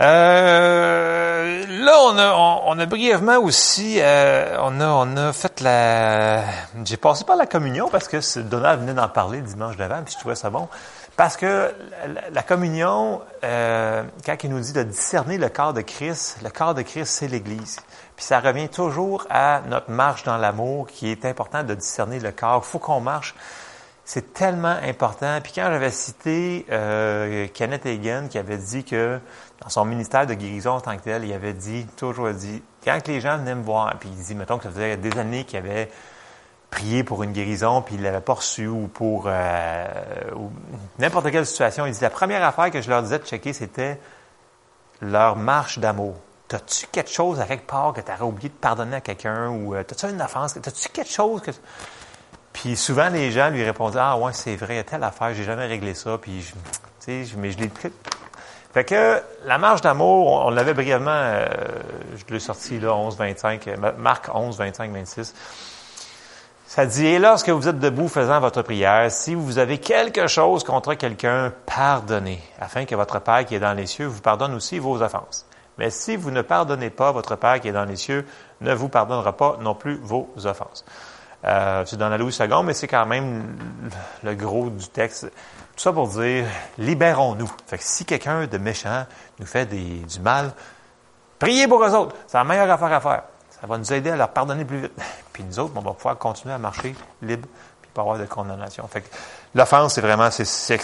Euh, 0.00 1.66
là, 1.68 1.92
on 2.06 2.16
a, 2.16 2.32
on, 2.66 2.78
a 2.78 2.86
brièvement 2.86 3.36
aussi, 3.36 3.98
euh, 4.00 4.56
on 4.62 4.80
a, 4.80 4.86
on 4.86 5.16
a 5.18 5.32
fait 5.34 5.60
la, 5.60 6.42
j'ai 6.84 6.96
passé 6.96 7.24
par 7.24 7.36
la 7.36 7.44
communion 7.44 7.88
parce 7.90 8.08
que 8.08 8.40
Donald 8.40 8.80
venait 8.80 8.94
d'en 8.94 9.08
parler 9.08 9.42
dimanche 9.42 9.76
d'avant, 9.76 10.02
puis 10.02 10.14
je 10.14 10.18
trouvais 10.18 10.36
ça 10.36 10.48
bon. 10.48 10.68
Parce 11.16 11.36
que 11.36 11.70
la, 12.32 12.42
communion, 12.42 13.20
euh, 13.44 14.02
quand 14.24 14.42
il 14.42 14.48
nous 14.48 14.60
dit 14.60 14.72
de 14.72 14.82
discerner 14.84 15.36
le 15.36 15.50
corps 15.50 15.74
de 15.74 15.82
Christ, 15.82 16.38
le 16.42 16.48
corps 16.48 16.72
de 16.72 16.80
Christ, 16.80 17.10
c'est 17.10 17.28
l'Église. 17.28 17.78
Puis 18.16 18.24
ça 18.24 18.40
revient 18.40 18.70
toujours 18.70 19.26
à 19.28 19.60
notre 19.68 19.90
marche 19.90 20.22
dans 20.22 20.38
l'amour, 20.38 20.86
qui 20.86 21.10
est 21.10 21.26
important 21.26 21.62
de 21.62 21.74
discerner 21.74 22.20
le 22.20 22.32
corps. 22.32 22.62
Il 22.64 22.70
faut 22.70 22.78
qu'on 22.78 23.00
marche. 23.00 23.34
C'est 24.12 24.32
tellement 24.32 24.76
important. 24.82 25.38
Puis 25.40 25.52
quand 25.54 25.70
j'avais 25.70 25.92
cité 25.92 26.66
euh, 26.72 27.46
Kenneth 27.54 27.86
Hagan, 27.86 28.26
qui 28.28 28.38
avait 28.38 28.58
dit 28.58 28.82
que 28.82 29.20
dans 29.62 29.68
son 29.68 29.84
ministère 29.84 30.26
de 30.26 30.34
guérison 30.34 30.72
en 30.72 30.80
tant 30.80 30.96
que 30.96 31.02
tel, 31.02 31.22
il 31.22 31.32
avait 31.32 31.52
dit, 31.52 31.86
toujours 31.96 32.28
dit, 32.30 32.60
quand 32.82 33.06
les 33.06 33.20
gens 33.20 33.38
venaient 33.38 33.54
me 33.54 33.62
voir, 33.62 33.94
puis 34.00 34.08
il 34.12 34.20
dit, 34.20 34.34
mettons 34.34 34.58
que 34.58 34.64
ça 34.64 34.70
faisait 34.70 34.96
des 34.96 35.16
années 35.16 35.44
qu'il 35.44 35.58
avait 35.58 35.88
prié 36.70 37.04
pour 37.04 37.22
une 37.22 37.30
guérison, 37.30 37.82
puis 37.82 37.94
il 37.94 38.02
l'avait 38.02 38.20
pas 38.20 38.32
reçu, 38.32 38.66
ou 38.66 38.88
pour 38.88 39.26
euh, 39.28 39.86
n'importe 40.98 41.30
quelle 41.30 41.46
situation, 41.46 41.86
il 41.86 41.92
dit, 41.92 42.02
la 42.02 42.10
première 42.10 42.42
affaire 42.42 42.72
que 42.72 42.82
je 42.82 42.90
leur 42.90 43.04
disais 43.04 43.20
de 43.20 43.24
checker, 43.24 43.52
c'était 43.52 44.00
leur 45.00 45.36
marche 45.36 45.78
d'amour. 45.78 46.16
T'as-tu 46.48 46.88
quelque 46.88 47.12
chose 47.12 47.38
à 47.38 47.44
quelque 47.44 47.68
part 47.68 47.92
que 47.92 48.00
tu 48.00 48.10
aurais 48.10 48.22
oublié 48.22 48.48
de 48.48 48.54
pardonner 48.54 48.96
à 48.96 49.00
quelqu'un, 49.02 49.50
ou 49.50 49.76
euh, 49.76 49.84
t'as-tu 49.84 50.06
une 50.06 50.20
offense, 50.20 50.58
t'as-tu 50.60 50.88
quelque 50.88 51.12
chose 51.12 51.42
que... 51.42 51.52
Puis 52.52 52.76
souvent, 52.76 53.08
les 53.08 53.30
gens 53.30 53.50
lui 53.50 53.62
répondaient, 53.62 54.00
ah 54.00 54.16
ouais, 54.16 54.32
c'est 54.32 54.56
vrai, 54.56 54.82
telle 54.84 55.04
affaire, 55.04 55.32
j'ai 55.34 55.44
jamais 55.44 55.66
réglé 55.66 55.94
ça, 55.94 56.18
puis, 56.18 56.44
tu 57.00 57.24
sais, 57.24 57.36
mais 57.36 57.52
je 57.52 57.58
l'ai 57.58 57.70
fait 58.72 58.84
que 58.84 59.20
la 59.46 59.58
marche 59.58 59.80
d'amour, 59.80 60.46
on, 60.46 60.50
l'avait 60.50 60.74
brièvement, 60.74 61.10
euh, 61.10 61.46
je 62.14 62.32
l'ai 62.32 62.38
sorti 62.38 62.78
là, 62.78 62.94
11, 62.94 63.16
25, 63.16 63.66
euh, 63.66 63.92
Marc 63.98 64.30
11, 64.32 64.56
25, 64.56 64.92
26. 64.92 65.34
Ça 66.68 66.86
dit, 66.86 67.04
et 67.04 67.18
lorsque 67.18 67.48
vous 67.48 67.66
êtes 67.66 67.80
debout 67.80 68.06
faisant 68.06 68.38
votre 68.38 68.62
prière, 68.62 69.10
si 69.10 69.34
vous 69.34 69.58
avez 69.58 69.78
quelque 69.78 70.28
chose 70.28 70.62
contre 70.62 70.94
quelqu'un, 70.94 71.52
pardonnez, 71.66 72.40
afin 72.60 72.84
que 72.84 72.94
votre 72.94 73.18
Père 73.18 73.44
qui 73.44 73.56
est 73.56 73.60
dans 73.60 73.72
les 73.72 73.86
cieux 73.86 74.06
vous 74.06 74.20
pardonne 74.20 74.54
aussi 74.54 74.78
vos 74.78 75.02
offenses. 75.02 75.46
Mais 75.78 75.90
si 75.90 76.14
vous 76.14 76.30
ne 76.30 76.42
pardonnez 76.42 76.90
pas, 76.90 77.10
votre 77.10 77.34
Père 77.34 77.60
qui 77.60 77.66
est 77.66 77.72
dans 77.72 77.86
les 77.86 77.96
cieux 77.96 78.24
ne 78.60 78.72
vous 78.72 78.88
pardonnera 78.88 79.36
pas 79.36 79.58
non 79.60 79.74
plus 79.74 79.98
vos 80.00 80.30
offenses. 80.44 80.84
Euh, 81.44 81.84
c'est 81.86 81.96
dans 81.96 82.08
la 82.08 82.18
Louis 82.18 82.36
II, 82.38 82.62
mais 82.64 82.74
c'est 82.74 82.88
quand 82.88 83.06
même 83.06 83.56
le 84.22 84.34
gros 84.34 84.68
du 84.68 84.88
texte. 84.88 85.24
Tout 85.24 85.82
ça 85.82 85.92
pour 85.92 86.08
dire, 86.08 86.44
libérons-nous. 86.78 87.50
Fait 87.66 87.78
que 87.78 87.84
si 87.84 88.04
quelqu'un 88.04 88.46
de 88.46 88.58
méchant 88.58 89.06
nous 89.38 89.46
fait 89.46 89.66
du 89.66 90.20
mal, 90.20 90.52
priez 91.38 91.66
pour 91.66 91.82
eux 91.82 91.94
autres. 91.94 92.14
C'est 92.26 92.36
la 92.36 92.44
meilleure 92.44 92.70
affaire 92.70 92.92
à 92.92 93.00
faire. 93.00 93.22
Ça 93.60 93.66
va 93.66 93.78
nous 93.78 93.92
aider 93.92 94.10
à 94.10 94.16
leur 94.16 94.30
pardonner 94.30 94.64
plus 94.64 94.82
vite. 94.82 94.92
Puis 95.32 95.44
nous 95.44 95.58
autres, 95.58 95.72
on 95.76 95.80
va 95.80 95.92
pouvoir 95.92 96.18
continuer 96.18 96.54
à 96.54 96.58
marcher 96.58 96.94
libre, 97.22 97.48
puis 97.80 97.90
pas 97.94 98.02
avoir 98.02 98.18
de 98.18 98.26
condamnation. 98.26 98.86
Fait 98.88 99.02
que 99.02 99.08
l'offense, 99.54 99.94
c'est 99.94 100.00
vraiment, 100.00 100.30
c'est, 100.30 100.74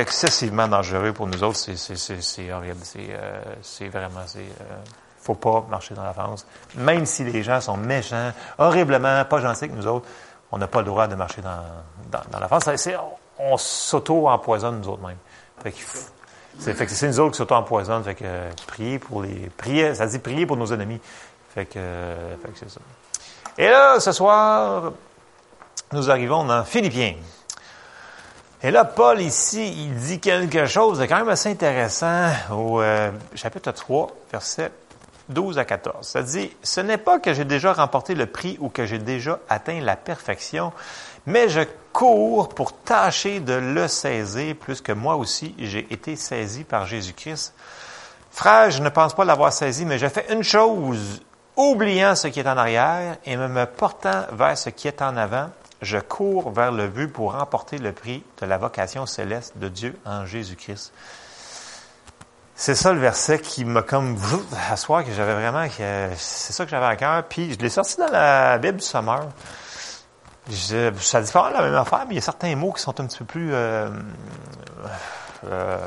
excessivement 0.00 0.68
dangereux 0.68 1.12
pour 1.12 1.26
nous 1.26 1.42
autres. 1.42 1.58
C'est, 1.58 2.52
horrible. 2.52 2.80
Euh, 2.96 3.40
vraiment, 3.90 4.22
c'est, 4.26 4.38
euh, 4.38 4.76
faut 5.26 5.34
pas 5.34 5.64
marcher 5.68 5.94
dans 5.94 6.04
l'offense. 6.04 6.46
Même 6.76 7.04
si 7.06 7.24
les 7.24 7.42
gens 7.42 7.60
sont 7.60 7.76
méchants, 7.76 8.32
horriblement, 8.58 9.24
pas 9.24 9.40
gentils 9.40 9.64
avec 9.64 9.76
nous 9.76 9.86
autres, 9.86 10.06
on 10.52 10.58
n'a 10.58 10.68
pas 10.68 10.80
le 10.80 10.86
droit 10.86 11.06
de 11.08 11.14
marcher 11.14 11.42
dans, 11.42 12.20
dans, 12.30 12.38
l'offense. 12.38 12.68
C'est, 12.76 12.96
on 13.38 13.56
s'auto-empoisonne 13.56 14.80
nous 14.80 14.88
autres 14.88 15.02
que, 15.64 16.94
c'est, 16.94 17.08
nous 17.08 17.20
autres 17.20 17.32
qui 17.32 17.38
s'auto-empoisonnent. 17.38 18.04
Fait 18.04 18.14
que 18.14 18.24
prier 18.66 18.98
pour 18.98 19.22
les. 19.22 19.50
Prier, 19.56 19.94
ça 19.94 20.06
dit 20.06 20.18
prier 20.18 20.46
pour 20.46 20.56
nos 20.56 20.72
ennemis. 20.72 21.00
Que, 21.54 21.62
fait 21.62 21.64
que 21.64 22.58
c'est 22.58 22.70
ça. 22.70 22.80
Et 23.56 23.66
là, 23.66 23.98
ce 23.98 24.12
soir, 24.12 24.92
nous 25.92 26.10
arrivons 26.10 26.44
dans 26.44 26.64
Philippiens. 26.64 27.14
Et 28.62 28.70
là, 28.70 28.84
Paul, 28.84 29.20
ici, 29.20 29.66
il 29.66 29.94
dit 29.94 30.20
quelque 30.20 30.66
chose 30.66 30.98
de 30.98 31.06
quand 31.06 31.16
même 31.16 31.28
assez 31.30 31.50
intéressant 31.50 32.30
au 32.50 32.80
euh, 32.82 33.10
chapitre 33.34 33.72
3, 33.72 34.08
verset 34.30 34.70
12 35.28 35.58
à 35.58 35.64
14. 35.64 36.06
Ça 36.06 36.22
dit, 36.22 36.50
Ce 36.62 36.80
n'est 36.80 36.98
pas 36.98 37.18
que 37.18 37.34
j'ai 37.34 37.44
déjà 37.44 37.72
remporté 37.72 38.14
le 38.14 38.26
prix 38.26 38.56
ou 38.60 38.68
que 38.68 38.86
j'ai 38.86 38.98
déjà 38.98 39.38
atteint 39.48 39.80
la 39.80 39.96
perfection, 39.96 40.72
mais 41.26 41.48
je 41.48 41.60
cours 41.92 42.48
pour 42.50 42.72
tâcher 42.72 43.40
de 43.40 43.54
le 43.54 43.88
saisir, 43.88 44.54
puisque 44.60 44.90
moi 44.90 45.16
aussi 45.16 45.54
j'ai 45.58 45.86
été 45.92 46.14
saisi 46.16 46.64
par 46.64 46.86
Jésus-Christ. 46.86 47.54
Frère, 48.30 48.70
je 48.70 48.82
ne 48.82 48.90
pense 48.90 49.14
pas 49.14 49.24
l'avoir 49.24 49.52
saisi, 49.52 49.86
mais 49.86 49.98
je 49.98 50.06
fais 50.06 50.26
une 50.30 50.42
chose, 50.42 51.22
oubliant 51.56 52.14
ce 52.14 52.28
qui 52.28 52.40
est 52.40 52.48
en 52.48 52.58
arrière 52.58 53.16
et 53.24 53.36
me 53.36 53.64
portant 53.64 54.24
vers 54.32 54.58
ce 54.58 54.68
qui 54.68 54.88
est 54.88 55.00
en 55.00 55.16
avant, 55.16 55.48
je 55.82 55.98
cours 55.98 56.50
vers 56.50 56.72
le 56.72 56.88
but 56.88 57.08
pour 57.08 57.32
remporter 57.32 57.78
le 57.78 57.92
prix 57.92 58.22
de 58.40 58.46
la 58.46 58.58
vocation 58.58 59.06
céleste 59.06 59.56
de 59.56 59.68
Dieu 59.68 59.98
en 60.04 60.26
Jésus-Christ. 60.26 60.92
C'est 62.58 62.74
ça 62.74 62.92
le 62.92 63.00
verset 63.00 63.38
qui 63.38 63.64
m'a 63.64 63.82
comme 63.82 64.16
à 64.70 64.76
soir 64.76 65.04
que 65.04 65.12
j'avais 65.12 65.34
vraiment 65.34 65.66
c'est 66.16 66.52
ça 66.52 66.64
que 66.64 66.70
j'avais 66.70 66.86
à 66.86 66.96
cœur 66.96 67.22
puis 67.24 67.52
je 67.52 67.58
l'ai 67.58 67.68
sorti 67.68 67.96
dans 67.98 68.10
la 68.10 68.56
Bible 68.58 68.78
du 68.78 68.84
Sommeur 68.84 69.28
ça 70.50 71.20
dit 71.20 71.32
pas 71.32 71.50
la 71.50 71.62
même 71.62 71.74
affaire, 71.74 72.04
mais 72.06 72.14
il 72.14 72.16
y 72.16 72.18
a 72.18 72.22
certains 72.22 72.54
mots 72.54 72.72
qui 72.72 72.82
sont 72.82 73.00
un 73.00 73.06
petit 73.06 73.18
peu 73.18 73.24
plus 73.24 73.50
euh, 73.52 73.88
euh, 75.44 75.78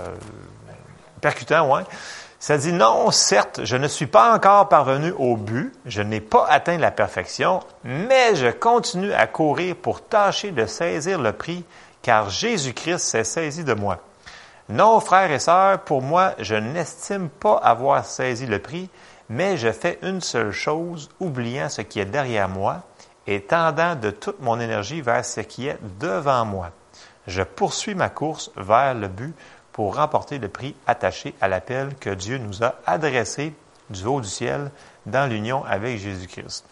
percutants, 1.21 1.73
ouais. 1.73 1.83
Ça 2.39 2.57
dit 2.57 2.71
non, 2.71 3.11
certes, 3.11 3.61
je 3.63 3.75
ne 3.75 3.87
suis 3.87 4.07
pas 4.07 4.33
encore 4.33 4.69
parvenu 4.69 5.11
au 5.17 5.35
but, 5.35 5.73
je 5.85 6.01
n'ai 6.01 6.21
pas 6.21 6.45
atteint 6.49 6.77
la 6.77 6.91
perfection, 6.91 7.61
mais 7.83 8.35
je 8.35 8.47
continue 8.47 9.13
à 9.13 9.27
courir 9.27 9.75
pour 9.75 10.01
tâcher 10.01 10.51
de 10.51 10.65
saisir 10.65 11.19
le 11.19 11.33
prix, 11.33 11.65
car 12.01 12.29
Jésus-Christ 12.29 12.99
s'est 12.99 13.25
saisi 13.25 13.65
de 13.65 13.73
moi. 13.73 13.99
Non, 14.69 14.99
frères 14.99 15.31
et 15.31 15.39
sœurs, 15.39 15.81
pour 15.81 16.03
moi, 16.03 16.35
je 16.37 16.53
n'estime 16.53 17.27
pas 17.27 17.55
avoir 17.55 18.05
saisi 18.05 18.45
le 18.45 18.59
prix, 18.59 18.87
mais 19.27 19.57
je 19.57 19.71
fais 19.71 19.97
une 20.03 20.21
seule 20.21 20.51
chose, 20.51 21.09
oubliant 21.19 21.69
ce 21.69 21.81
qui 21.81 21.99
est 21.99 22.05
derrière 22.05 22.47
moi 22.47 22.83
et 23.25 23.41
tendant 23.41 23.95
de 23.95 24.11
toute 24.11 24.41
mon 24.41 24.59
énergie 24.59 25.01
vers 25.01 25.25
ce 25.25 25.41
qui 25.41 25.67
est 25.67 25.79
devant 25.99 26.45
moi. 26.45 26.69
Je 27.25 27.41
poursuis 27.41 27.95
ma 27.95 28.09
course 28.09 28.51
vers 28.57 28.93
le 28.93 29.07
but 29.07 29.33
pour 29.71 29.95
remporter 29.95 30.37
le 30.37 30.49
prix 30.49 30.75
attaché 30.85 31.33
à 31.41 31.47
l'appel 31.47 31.95
que 31.99 32.11
Dieu 32.11 32.37
nous 32.37 32.63
a 32.63 32.75
adressé 32.85 33.53
du 33.89 34.05
haut 34.05 34.21
du 34.21 34.29
ciel 34.29 34.69
dans 35.07 35.27
l'union 35.27 35.63
avec 35.65 35.99
Jésus-Christ. 35.99 36.63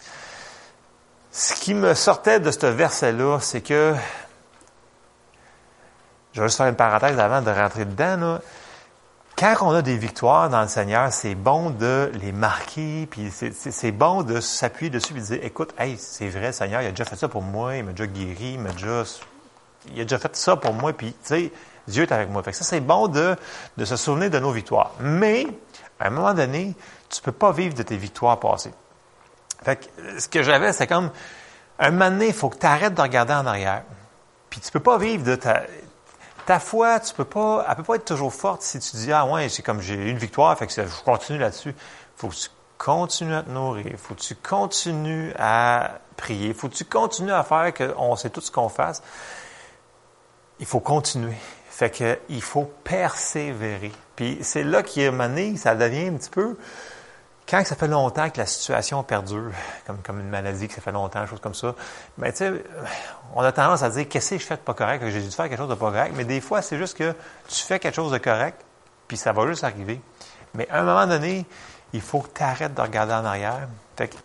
Ce 1.32 1.56
qui 1.56 1.74
me 1.74 1.94
sortait 1.94 2.40
de 2.40 2.52
ce 2.52 2.68
verset-là, 2.68 3.40
c'est 3.40 3.62
que 3.62 3.96
je 6.38 6.42
vais 6.44 6.50
juste 6.50 6.58
faire 6.58 6.68
une 6.68 6.76
parenthèse 6.76 7.20
avant 7.20 7.42
de 7.42 7.50
rentrer 7.50 7.84
dedans. 7.86 8.38
Quand 9.36 9.56
on 9.62 9.72
a 9.72 9.82
des 9.82 9.98
victoires 9.98 10.52
dans 10.52 10.62
le 10.62 10.68
Seigneur, 10.68 11.12
c'est 11.12 11.34
bon 11.34 11.72
de 11.72 12.12
les 12.22 12.32
marquer, 12.32 13.08
puis 13.10 13.32
c'est 13.32 13.92
bon 13.92 14.22
de 14.22 14.40
s'appuyer 14.40 14.92
dessus 14.92 15.14
et 15.14 15.20
de 15.20 15.26
dire, 15.26 15.40
écoute, 15.42 15.74
hey, 15.80 15.98
c'est 15.98 16.28
vrai, 16.28 16.52
Seigneur, 16.52 16.84
il 16.84 16.88
a 16.88 16.90
déjà 16.92 17.06
fait 17.06 17.16
ça 17.16 17.28
pour 17.28 17.42
moi, 17.42 17.78
il 17.78 17.86
m'a 17.86 17.92
déjà 17.92 18.06
guéri, 18.06 18.52
il 18.54 18.60
m'a 18.60 18.70
déjà, 18.70 19.02
il 19.92 20.00
a 20.00 20.04
déjà 20.04 20.20
fait 20.20 20.36
ça 20.36 20.56
pour 20.58 20.74
moi, 20.74 20.94
puis 20.94 21.14
tu 21.14 21.18
sais, 21.24 21.52
Dieu 21.88 22.04
est 22.04 22.12
avec 22.12 22.30
moi. 22.30 22.44
Fait 22.44 22.52
que 22.52 22.58
ça, 22.58 22.64
c'est 22.64 22.82
bon 22.82 23.08
de, 23.08 23.36
de 23.78 23.86
se 23.86 23.96
souvenir 23.96 24.30
de 24.30 24.38
nos 24.38 24.52
victoires. 24.52 24.92
Mais, 25.00 25.48
à 26.00 26.08
un 26.08 26.12
moment 26.12 26.36
donné, 26.36 26.76
tu 27.10 27.20
peux 27.24 27.32
pas 27.32 27.52
vivre 27.52 27.74
de 27.74 27.82
tes 27.82 27.98
victoires 27.98 28.40
passées. 28.40 28.74
Fait 29.64 29.78
que, 29.78 30.20
ce 30.20 30.28
que 30.28 30.44
j'avais, 30.44 30.72
c'est 30.72 30.86
comme, 30.86 31.10
un 31.80 31.90
moment 31.90 32.12
donné, 32.12 32.28
il 32.28 32.34
faut 32.34 32.50
que 32.50 32.60
tu 32.60 32.68
arrêtes 32.68 32.94
de 32.94 33.02
regarder 33.02 33.34
en 33.34 33.48
arrière. 33.48 33.82
Puis 34.52 34.62
tu 34.62 34.72
peux 34.72 34.80
pas 34.80 35.00
vivre 35.00 35.24
de 35.24 35.36
ta, 35.36 35.64
ta 36.48 36.60
foi, 36.60 37.02
tu 37.02 37.14
peux 37.14 37.26
pas, 37.26 37.66
elle 37.68 37.76
peut 37.76 37.84
pas 37.84 37.96
être 37.96 38.06
toujours 38.06 38.34
forte 38.34 38.62
si 38.62 38.80
tu 38.80 38.96
dis, 38.96 39.12
ah 39.12 39.26
ouais, 39.26 39.50
c'est 39.50 39.62
comme 39.62 39.82
j'ai 39.82 40.10
une 40.10 40.18
victoire, 40.18 40.58
fait 40.58 40.66
que 40.66 40.74
je 40.74 41.04
continue 41.04 41.38
là-dessus. 41.38 41.76
faut 42.16 42.30
que 42.30 42.36
tu 42.36 42.48
continues 42.78 43.36
à 43.36 43.44
te 43.44 43.50
nourrir. 43.50 43.96
faut 43.98 44.16
que 44.16 44.22
tu 44.22 44.34
continues 44.34 45.34
à 45.38 46.00
prier. 46.16 46.54
faut 46.54 46.70
que 46.70 46.74
tu 46.74 46.86
continues 46.86 47.34
à 47.34 47.44
faire 47.44 47.74
qu'on 47.74 48.16
sait 48.16 48.30
tout 48.30 48.40
ce 48.40 48.50
qu'on 48.50 48.70
fasse. 48.70 49.04
Il 50.60 50.66
faut 50.66 50.80
continuer. 50.80 51.36
Fait 51.70 51.90
que, 51.90 52.18
il 52.30 52.42
faut 52.42 52.72
persévérer. 52.86 53.92
Puis 54.16 54.40
c'est 54.42 54.64
là 54.64 54.84
qu'il 54.84 55.04
est 55.04 55.12
mané, 55.12 55.58
ça 55.58 55.76
devient 55.76 56.08
un 56.08 56.14
petit 56.14 56.30
peu, 56.30 56.58
quand 57.48 57.64
ça 57.66 57.76
fait 57.76 57.88
longtemps 57.88 58.30
que 58.30 58.40
la 58.40 58.46
situation 58.46 59.04
perdure, 59.04 59.52
comme, 59.86 59.98
comme 60.00 60.20
une 60.20 60.30
maladie, 60.30 60.68
que 60.68 60.74
ça 60.74 60.82
fait 60.82 60.92
longtemps, 60.92 61.26
chose 61.26 61.40
comme 61.40 61.54
ça, 61.54 61.76
ben, 62.18 62.32
tu 62.32 62.40
sais, 62.40 62.52
on 63.36 63.42
a 63.42 63.52
tendance 63.52 63.84
à 63.84 63.90
dire, 63.90 64.08
qu'est-ce 64.10 64.32
que 64.32 64.38
je 64.38 64.46
fais 64.46 64.56
de 64.56 64.62
pas 64.62 64.74
correct, 64.74 65.00
que 65.00 65.10
j'ai 65.10 65.22
dû 65.22 65.32
faire 65.32 65.48
quelque 65.48 65.58
chose 65.58 65.70
de 65.70 65.76
pas 65.76 65.92
correct, 65.92 66.14
mais 66.16 66.26
des 66.26 66.42
fois, 66.42 66.62
c'est 66.62 66.78
juste 66.78 66.98
que 66.98 67.14
tu 67.48 67.64
fais 67.64 67.80
quelque 67.80 67.96
chose 67.96 68.12
de 68.12 68.18
correct, 68.18 68.62
puis 69.08 69.16
ça 69.16 69.32
va 69.32 69.48
juste 69.48 69.64
arriver. 69.64 70.02
Mais 70.54 70.68
à 70.70 70.80
un 70.80 70.84
moment 70.84 71.08
donné, 71.08 71.46
il 71.94 72.02
faut 72.02 72.20
que 72.20 72.30
tu 72.36 72.44
arrêtes 72.44 72.74
de 72.74 72.82
regarder 72.82 73.14
en 73.14 73.24
arrière. 73.26 73.68
Fait 73.96 74.10
que, 74.10 74.16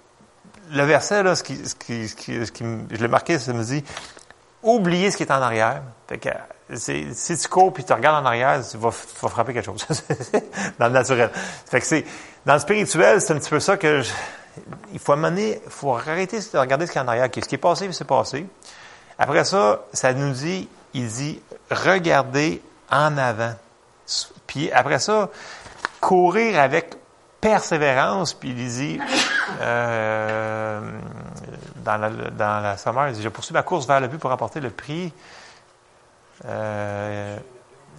le 0.71 0.83
verset, 0.85 1.23
là, 1.23 1.37
ce 1.37 1.43
qui, 1.43 1.57
ce 1.57 1.75
qui, 1.75 2.09
ce 2.09 2.17
qui, 2.17 2.47
ce 2.47 2.51
qui 2.51 2.65
je 2.91 2.97
l'ai 2.97 3.09
marqué, 3.09 3.39
ça 3.39 3.53
me 3.53 3.63
dit, 3.63 3.85
oubliez 4.63 5.11
ce 5.11 5.17
qui 5.17 5.23
est 5.23 5.33
en 5.33 5.43
arrière. 5.43 5.83
Fait 6.09 6.19
que, 6.19 6.31
si 6.77 7.39
tu 7.39 7.49
cours 7.49 7.73
puis 7.73 7.85
tu 7.85 7.93
regardes 7.93 8.25
en 8.25 8.27
arrière, 8.27 8.61
tu 8.69 8.77
vas, 8.77 8.91
frapper 8.91 9.55
quelque 9.55 9.67
chose 9.67 9.87
dans 10.79 10.87
le 10.87 10.93
naturel. 10.93 11.31
Fait 11.67 11.81
que 11.81 11.87
c'est 11.87 12.05
dans 12.45 12.55
le 12.55 12.61
spirituel, 12.61 13.21
c'est 13.21 13.33
un 13.33 13.39
petit 13.39 13.51
peu 13.51 13.61
ça 13.61 13.77
que 13.77 14.03
il 14.93 14.99
faut 14.99 15.13
amener, 15.13 15.61
il 15.65 15.71
faut 15.71 15.95
arrêter 15.95 16.39
de 16.39 16.59
regarder 16.59 16.87
ce 16.87 16.93
qui 16.93 16.99
est 16.99 17.01
en 17.01 17.09
arrière. 17.09 17.29
Ce 17.33 17.41
qui 17.41 17.55
est 17.55 17.59
passé, 17.59 17.89
c'est 17.93 18.07
passé. 18.07 18.47
Après 19.19 19.45
ça, 19.45 19.83
ça 19.93 20.13
nous 20.13 20.33
dit, 20.33 20.69
il 20.95 21.09
dit, 21.09 21.41
regardez 21.71 22.61
en 22.91 23.17
avant. 23.17 23.55
Puis 24.47 24.71
après 24.73 24.99
ça, 24.99 25.31
courir 26.01 26.59
avec 26.59 26.97
persévérance, 27.41 28.35
puis 28.35 28.51
il 28.51 28.69
dit, 28.69 29.01
euh, 29.61 30.81
dans, 31.77 31.97
la, 31.97 32.11
dans 32.11 32.61
la 32.63 33.09
il 33.09 33.15
dit, 33.15 33.23
je 33.23 33.29
poursuis 33.29 33.55
ma 33.55 33.63
course 33.63 33.87
vers 33.87 34.01
le 34.01 34.09
but 34.09 34.19
pour 34.19 34.31
remporter 34.31 34.61
le 34.61 34.71
prix 34.71 35.13
euh, 36.45 37.39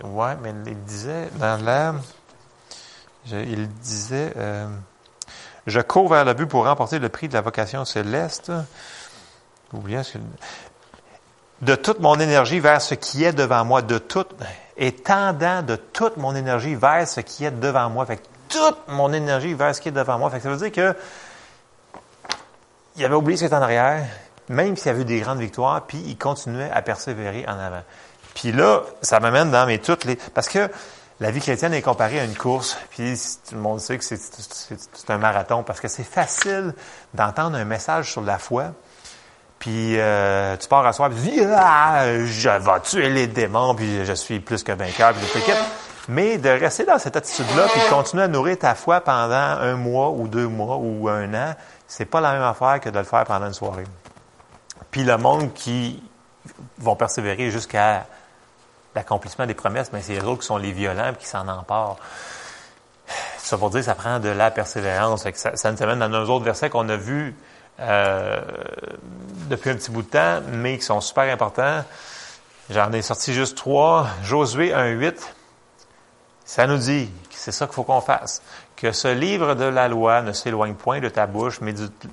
ouais, 0.04 0.36
mais 0.42 0.54
il 0.66 0.84
disait 0.84 1.30
dans 1.36 1.64
l'air, 1.64 1.96
il 3.32 3.70
disait, 3.70 4.34
euh, 4.36 4.68
je 5.68 5.80
cours 5.80 6.10
vers 6.10 6.26
le 6.26 6.34
but 6.34 6.48
pour 6.48 6.66
remporter 6.66 7.00
le 7.00 7.10
prix 7.10 7.28
de 7.28 7.34
la 7.34 7.42
vocation 7.42 7.86
céleste. 7.86 8.52
Oubliez 9.72 10.02
de 11.62 11.76
toute 11.76 12.00
mon 12.00 12.20
énergie 12.20 12.60
vers 12.60 12.82
ce 12.82 12.94
qui 12.94 13.24
est 13.24 13.32
devant 13.32 13.64
moi, 13.64 13.82
de 13.82 13.98
toute, 13.98 14.36
et 14.76 14.92
tendant 14.94 15.62
de 15.62 15.78
toute 15.78 16.18
mon 16.18 16.36
énergie 16.36 16.76
vers 16.76 17.08
ce 17.08 17.22
qui 17.22 17.46
est 17.46 17.52
devant 17.52 17.90
moi. 17.90 18.06
Fait 18.06 18.18
que 18.18 18.24
toute 18.50 18.88
mon 18.90 19.14
énergie 19.14 19.54
vers 19.54 19.74
ce 19.74 19.82
qui 19.82 19.90
est 19.90 19.94
devant 19.94 20.18
moi. 20.18 20.30
Que 20.30 20.40
ça 20.40 20.50
veut 20.50 20.58
dire 20.58 20.72
que 20.72 20.96
il 22.96 23.06
avait 23.06 23.16
oublié 23.16 23.38
ce 23.38 23.44
qui 23.44 23.46
était 23.48 23.56
en 23.56 23.62
arrière, 23.62 24.06
même 24.50 24.76
s'il 24.76 24.92
avait 24.92 25.02
eu 25.02 25.06
des 25.06 25.20
grandes 25.20 25.40
victoires, 25.40 25.82
puis 25.88 26.00
il 26.06 26.18
continuait 26.18 26.70
à 26.70 26.82
persévérer 26.82 27.46
en 27.48 27.58
avant. 27.58 27.82
Puis 28.36 28.52
là, 28.52 28.82
ça 29.02 29.20
m'amène 29.20 29.52
dans 29.52 29.66
mes 29.66 29.80
toutes 29.80 30.06
les... 30.06 30.16
Parce 30.16 30.50
que 30.50 30.70
la 31.20 31.32
vie 31.32 31.40
chrétienne 31.40 31.74
est 31.74 31.82
comparée 31.82 32.20
à 32.20 32.26
une 32.26 32.36
course, 32.36 32.78
puis 32.90 33.18
tout 33.48 33.56
le 33.56 33.62
monde 33.62 33.80
sait 33.80 33.98
que 33.98 34.04
c'est 34.04 35.10
un 35.10 35.18
marathon, 35.18 35.64
parce 35.64 35.80
que 35.80 35.88
c'est 35.88 36.04
facile 36.04 36.74
d'entendre 37.14 37.56
un 37.56 37.66
message 37.66 38.12
sur 38.12 38.22
la 38.22 38.38
foi, 38.38 38.74
puis 39.60 39.98
euh, 39.98 40.58
tu 40.58 40.68
pars 40.68 40.86
à 40.86 40.92
soir, 40.92 41.10
puis 41.10 41.20
tu 41.22 41.30
dis 41.30 41.46
ah, 41.46 42.06
je 42.26 42.50
vais 42.50 42.80
tuer 42.82 43.10
les 43.10 43.28
démons, 43.28 43.76
puis 43.76 44.06
je 44.06 44.14
suis 44.14 44.40
plus 44.40 44.64
que 44.64 44.72
vainqueur, 44.72 45.14
puis 45.14 45.26
tout 45.32 45.52
Mais 46.10 46.38
de 46.38 46.50
rester 46.50 46.84
dans 46.84 46.98
cette 46.98 47.16
attitude-là, 47.16 47.68
puis 47.72 47.82
de 47.82 47.90
continuer 47.90 48.24
à 48.24 48.28
nourrir 48.28 48.58
ta 48.58 48.76
foi 48.76 49.00
pendant 49.00 49.34
un 49.34 49.76
mois 49.76 50.10
ou 50.10 50.28
deux 50.28 50.48
mois 50.48 50.78
ou 50.78 51.08
un 51.08 51.34
an, 51.34 51.56
c'est 51.88 52.06
pas 52.06 52.20
la 52.20 52.34
même 52.34 52.42
affaire 52.42 52.80
que 52.82 52.90
de 52.90 52.98
le 52.98 53.06
faire 53.06 53.24
pendant 53.24 53.46
une 53.46 53.54
soirée. 53.54 53.86
Puis 54.92 55.04
le 55.04 55.18
monde 55.18 55.54
qui 55.54 56.04
vont 56.80 56.96
persévérer 56.96 57.50
jusqu'à 57.50 58.06
l'accomplissement 58.96 59.46
des 59.46 59.54
promesses, 59.54 59.92
mais 59.94 60.02
c'est 60.02 60.14
les 60.14 60.24
autres 60.24 60.42
qui 60.42 60.48
sont 60.48 60.58
les 60.58 60.72
violents 60.72 61.14
qui 61.18 61.26
s'en 61.26 61.48
emparent. 61.48 61.98
Ça 63.38 63.58
veut 63.58 63.70
dire 63.70 63.84
ça 63.84 63.96
prend 63.96 64.20
de 64.20 64.30
la 64.30 64.52
persévérance. 64.52 65.28
Ça, 65.34 65.72
nous 65.72 65.84
amène 65.84 66.00
dans 66.00 66.10
nos 66.10 66.30
autres 66.30 66.46
versets 66.46 66.70
qu'on 66.70 66.88
a 66.90 66.96
vus 66.96 67.36
euh, 67.80 68.40
depuis 69.50 69.72
un 69.72 69.76
petit 69.76 69.92
bout 69.92 70.04
de 70.04 70.08
temps, 70.08 70.42
mais 70.52 70.78
qui 70.78 70.86
sont 70.86 71.02
super 71.02 71.32
importants. 71.32 71.84
J'en 72.70 72.92
ai 72.94 73.02
sorti 73.02 73.34
juste 73.34 73.58
trois. 73.58 74.08
Josué 74.24 74.72
1.8, 74.72 75.16
ça 76.46 76.68
nous 76.68 76.78
dit 76.78 77.10
c'est 77.44 77.52
ça 77.52 77.66
qu'il 77.66 77.76
faut 77.76 77.84
qu'on 77.84 78.00
fasse. 78.00 78.42
Que 78.78 78.94
ce 78.94 79.10
livre 79.10 79.54
de 79.54 79.66
la 79.66 79.90
loi 79.90 80.22
ne 80.22 80.32
s'éloigne 80.32 80.76
point 80.76 81.02
de 81.02 81.10
ta 81.10 81.28
bouche, 81.28 81.60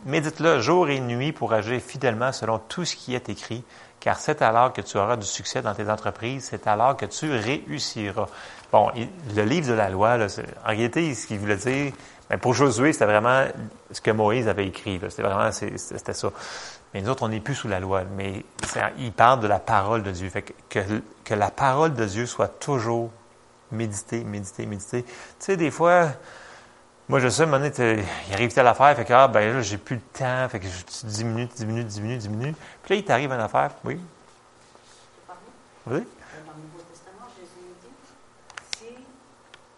médite-le 0.05 0.61
jour 0.61 0.89
et 0.89 0.99
nuit 0.99 1.33
pour 1.33 1.53
agir 1.53 1.81
fidèlement 1.81 2.33
selon 2.33 2.59
tout 2.59 2.85
ce 2.85 2.97
qui 2.97 3.15
est 3.15 3.29
écrit, 3.29 3.63
car 4.01 4.19
c'est 4.19 4.41
alors 4.41 4.73
que 4.73 4.81
tu 4.81 4.97
auras 4.97 5.17
du 5.17 5.27
succès 5.27 5.61
dans 5.61 5.75
tes 5.75 5.89
entreprises, 5.91 6.49
c'est 6.51 6.67
alors 6.67 6.97
que 6.97 7.05
tu 7.05 7.31
réussiras. 7.31 8.27
Bon, 8.73 8.91
le 9.37 9.43
livre 9.43 9.69
de 9.69 9.75
la 9.75 9.91
loi, 9.91 10.17
là, 10.17 10.27
en 10.65 10.69
réalité, 10.69 11.15
ce 11.15 11.27
qu'il 11.27 11.39
voulait 11.39 11.57
dire, 11.57 11.93
ben, 12.31 12.39
pour 12.39 12.55
Josué, 12.55 12.93
c'était 12.93 13.07
vraiment 13.07 13.45
ce 13.91 14.01
que 14.01 14.11
Moïse 14.11 14.49
avait 14.49 14.67
écrit. 14.67 15.01
C'était 15.09 15.23
vraiment, 15.23 15.51
c'était 15.53 16.15
ça. 16.15 16.31
Mais 16.95 17.03
nous 17.03 17.11
autres, 17.11 17.25
on 17.25 17.29
n'est 17.29 17.41
plus 17.41 17.55
sous 17.55 17.69
la 17.69 17.81
loi. 17.81 18.05
Mais 18.17 18.45
il 18.99 19.13
parle 19.13 19.41
de 19.41 19.49
la 19.49 19.59
parole 19.59 20.03
de 20.03 20.13
Dieu. 20.13 20.31
Fait 20.31 20.43
que, 20.43 20.81
que, 21.25 21.35
la 21.35 21.51
parole 21.51 21.95
de 21.95 22.05
Dieu 22.05 22.27
soit 22.27 22.61
toujours 22.61 23.11
méditée, 23.73 24.25
méditée, 24.25 24.67
méditée. 24.67 25.03
Tu 25.03 25.11
sais, 25.41 25.57
des 25.57 25.71
fois, 25.71 26.09
moi, 27.11 27.19
je 27.19 27.29
sais, 27.29 27.43
à 27.43 27.45
un 27.45 27.49
moment 27.49 27.69
donné, 27.69 28.05
il 28.29 28.33
arrive 28.33 28.53
telle 28.53 28.69
affaire, 28.69 28.95
fait 28.97 29.05
que, 29.05 29.13
ah, 29.13 29.27
ben 29.27 29.53
là, 29.53 29.63
j'ai 29.63 29.79
plus 29.79 29.97
le 29.97 30.03
temps, 30.17 30.49
fait 30.49 30.61
que 30.61 30.67
tu 30.67 31.07
diminues, 31.07 31.49
tu 31.49 31.57
diminues, 31.57 31.83
tu 31.83 31.91
diminues, 31.91 32.19
tu 32.19 32.29
diminues. 32.29 32.55
Puis 32.83 32.95
là, 32.95 33.01
il 33.01 33.05
t'arrive 33.05 33.33
une 33.33 33.41
affaire, 33.41 33.73
oui. 33.85 34.01
Oui? 35.87 35.93
Dans 35.93 35.97
le 35.97 36.63
Nouveau 36.63 36.85
Testament, 36.89 37.27
Jésus 37.37 37.67
dit 37.83 38.79
Si 38.79 38.95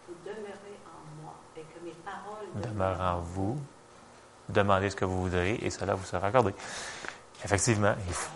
vous 0.07 0.15
demeurez 0.27 0.79
en 0.87 1.23
moi 1.23 1.35
et 1.57 1.63
que 1.63 1.83
mes 1.83 1.95
paroles 2.05 2.71
demeurent 2.71 3.01
en 3.01 3.21
vous, 3.21 3.59
demandez 4.51 4.91
ce 4.91 4.97
que 4.97 5.07
vous 5.07 5.23
voudrez 5.23 5.55
et 5.63 5.71
cela 5.71 5.95
vous 5.95 6.05
sera 6.05 6.27
accordé. 6.27 6.55
Effectivement, 7.43 7.95
il 8.07 8.13
faut. 8.13 8.31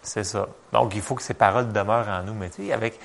C'est 0.00 0.24
ça. 0.24 0.48
Donc, 0.72 0.94
il 0.94 1.02
faut 1.02 1.14
que 1.14 1.22
ces 1.22 1.34
paroles 1.34 1.72
demeurent 1.72 2.08
en 2.08 2.22
nous. 2.22 2.34
Mais 2.34 2.48
tu 2.48 2.66
sais, 2.66 2.72
avec 2.72 2.98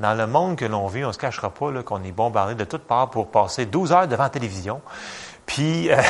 dans 0.00 0.14
le 0.14 0.26
monde 0.26 0.56
que 0.56 0.64
l'on 0.64 0.86
vit, 0.88 1.04
on 1.04 1.08
ne 1.08 1.12
se 1.12 1.18
cachera 1.18 1.50
pas 1.50 1.70
qu'on 1.84 2.02
est 2.02 2.12
bombardé 2.12 2.54
de 2.54 2.64
toutes 2.64 2.84
parts 2.84 3.10
pour 3.10 3.28
passer 3.30 3.66
12 3.66 3.92
heures 3.92 4.08
devant 4.08 4.24
la 4.24 4.30
télévision. 4.30 4.80
Puis, 5.44 5.90
euh, 5.90 5.96
tu 6.00 6.02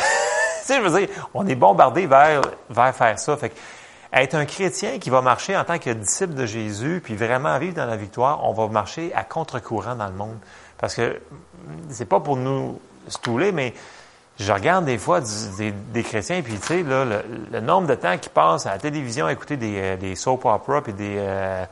sais, 0.67 0.77
je 0.77 0.89
veux 0.89 0.99
dire, 0.99 1.09
on 1.35 1.47
est 1.47 1.57
bombardé 1.57 2.07
vers, 2.07 2.41
vers 2.71 2.95
faire 2.95 3.19
ça. 3.19 3.37
Fait 3.37 3.53
être 4.13 4.35
un 4.37 4.45
chrétien 4.45 4.99
qui 5.01 5.11
va 5.11 5.23
marcher 5.23 5.57
en 5.57 5.65
tant 5.65 5.79
que 5.79 5.91
disciple 5.91 6.35
de 6.35 6.47
Jésus, 6.47 7.01
puis 7.03 7.17
vraiment 7.17 7.59
vivre 7.59 7.75
dans 7.75 7.87
la 7.87 7.97
victoire, 7.97 8.45
on 8.45 8.53
va 8.53 8.69
marcher 8.69 9.13
à 9.15 9.25
contre-courant 9.25 9.97
dans 9.97 10.07
le 10.07 10.15
monde. 10.15 10.39
Parce 10.79 10.95
que 10.95 11.21
c'est 11.91 12.09
pas 12.09 12.21
pour 12.21 12.37
nous 12.37 12.81
stouler, 13.09 13.51
mais 13.51 13.75
je 14.39 14.53
regarde 14.53 14.85
des 14.85 14.99
fois 14.99 15.21
des, 15.21 16.03
chrétiens, 16.05 16.43
puis 16.43 16.55
tu 16.55 16.67
sais, 16.67 16.83
là, 16.85 17.05
le, 17.05 17.61
nombre 17.61 17.89
de 17.89 17.95
temps 17.97 18.17
qu'ils 18.19 18.31
passent 18.31 18.67
à 18.67 18.71
la 18.71 18.79
télévision 18.79 19.27
à 19.27 19.33
écouter 19.33 19.57
des, 19.57 19.75
euh, 19.77 19.97
des 19.97 20.15
soap 20.15 20.45
operas, 20.45 20.81
puis 20.81 20.93
des... 20.93 21.17
Euh, 21.19 21.65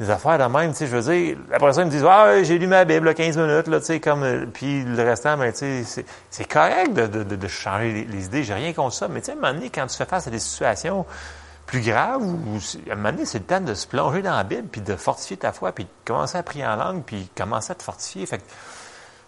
des 0.00 0.10
affaires 0.10 0.38
de 0.38 0.44
même, 0.44 0.72
tu 0.72 0.78
sais, 0.78 0.86
je 0.88 0.96
veux 0.96 1.12
dire, 1.12 1.38
après 1.52 1.72
ça, 1.72 1.82
ils 1.82 1.86
me 1.86 1.90
disent, 1.90 2.04
ah, 2.08 2.42
j'ai 2.42 2.58
lu 2.58 2.66
ma 2.66 2.84
Bible, 2.84 3.14
15 3.14 3.36
minutes, 3.36 3.68
là, 3.68 3.78
tu 3.78 3.86
sais, 3.86 4.00
comme, 4.00 4.24
euh, 4.24 4.46
puis 4.52 4.82
le 4.82 5.00
restant, 5.02 5.36
ben, 5.36 5.52
tu 5.52 5.84
sais, 5.84 6.04
c'est 6.30 6.48
correct 6.48 6.92
de, 6.92 7.48
changer 7.48 8.04
les, 8.10 8.24
idées, 8.26 8.42
j'ai 8.42 8.54
rien 8.54 8.72
contre 8.72 8.94
ça, 8.94 9.06
mais 9.06 9.20
tu 9.20 9.26
sais, 9.26 9.32
à 9.32 9.34
un 9.34 9.38
moment 9.38 9.54
donné, 9.54 9.70
quand 9.70 9.86
tu 9.86 9.96
fais 9.96 10.04
face 10.04 10.26
à 10.26 10.30
des 10.30 10.40
situations 10.40 11.06
plus 11.66 11.80
graves, 11.80 12.22
ou, 12.22 12.58
à 12.88 12.92
un 12.92 12.96
moment 12.96 13.12
donné, 13.12 13.24
c'est 13.24 13.38
le 13.38 13.44
temps 13.44 13.60
de 13.60 13.74
se 13.74 13.86
plonger 13.86 14.20
dans 14.20 14.36
la 14.36 14.42
Bible, 14.42 14.66
puis 14.70 14.80
de 14.80 14.96
fortifier 14.96 15.36
ta 15.36 15.52
foi, 15.52 15.70
puis 15.70 15.84
de 15.84 15.90
commencer 16.04 16.38
à 16.38 16.42
prier 16.42 16.66
en 16.66 16.74
langue, 16.74 17.04
puis 17.04 17.30
commencer 17.36 17.70
à 17.70 17.74
te 17.76 17.82
fortifier. 17.84 18.26
Fait, 18.26 18.42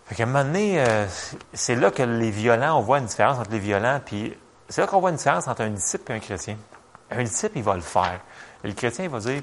fait 0.07 0.15
qu'à 0.17 0.25
un 0.25 0.27
moment 0.27 0.45
donné, 0.45 0.81
euh, 0.81 1.07
c'est 1.53 1.77
là 1.77 1.93
que 1.93 2.03
les 2.03 2.31
violents, 2.31 2.79
on 2.79 2.83
voit 2.83 2.99
une 2.99 3.07
différence 3.07 3.39
entre 3.39 3.53
les 3.53 3.61
violents, 3.61 4.01
puis 4.05 4.37
c'est 4.69 4.81
là 4.81 4.89
qu'on 4.89 5.01
voit 5.01 5.11
une 5.11 5.17
différence 5.17 5.47
entre 5.47 5.63
un 5.63 5.71
disciple 5.71 6.11
et 6.11 6.15
un 6.17 6.19
chrétien. 6.19 6.57
Un 7.11 7.23
disciple, 7.23 7.59
il 7.59 7.63
va 7.63 7.75
le 7.75 7.81
faire. 7.81 8.21
Le 8.65 8.73
chrétien, 8.73 9.05
il 9.05 9.11
va 9.11 9.21
dire, 9.21 9.43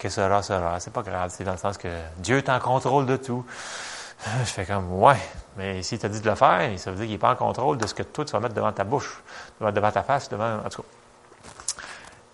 que 0.00 0.08
sera, 0.08 0.42
sera. 0.42 0.80
C'est 0.80 0.92
pas 0.92 1.02
grave. 1.02 1.30
C'est 1.32 1.44
dans 1.44 1.52
le 1.52 1.58
sens 1.58 1.76
que 1.76 1.88
Dieu 2.16 2.38
est 2.38 2.48
en 2.48 2.58
contrôle 2.58 3.06
de 3.06 3.16
tout. 3.16 3.44
Je 4.40 4.50
fais 4.50 4.66
comme, 4.66 4.92
ouais, 5.00 5.16
mais 5.56 5.82
s'il 5.82 5.98
t'a 5.98 6.08
dit 6.08 6.20
de 6.20 6.28
le 6.28 6.34
faire, 6.34 6.78
ça 6.78 6.90
veut 6.90 6.96
dire 6.96 7.04
qu'il 7.04 7.14
n'est 7.14 7.18
pas 7.18 7.32
en 7.32 7.36
contrôle 7.36 7.78
de 7.78 7.86
ce 7.86 7.94
que 7.94 8.02
toi, 8.02 8.24
tu 8.24 8.32
vas 8.32 8.40
mettre 8.40 8.54
devant 8.54 8.72
ta 8.72 8.84
bouche, 8.84 9.22
devant 9.60 9.90
ta 9.90 10.02
face, 10.02 10.28
devant, 10.28 10.58
en 10.64 10.68
tout 10.68 10.82
cas. 10.82 10.88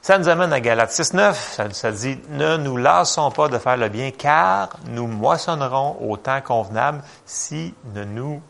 Ça 0.02 0.18
nous 0.18 0.28
amène 0.28 0.52
à 0.52 0.60
Galates 0.60 0.90
6.9, 0.90 1.34
ça, 1.34 1.70
ça 1.72 1.92
dit, 1.92 2.18
ne 2.30 2.56
nous 2.56 2.76
lassons 2.76 3.30
pas 3.30 3.48
de 3.48 3.58
faire 3.58 3.76
le 3.76 3.88
bien, 3.88 4.10
car 4.12 4.70
nous 4.86 5.06
moissonnerons 5.06 5.96
au 6.00 6.16
temps 6.16 6.40
convenable 6.40 7.02
si 7.24 7.74
ne 7.94 8.04
nous, 8.04 8.40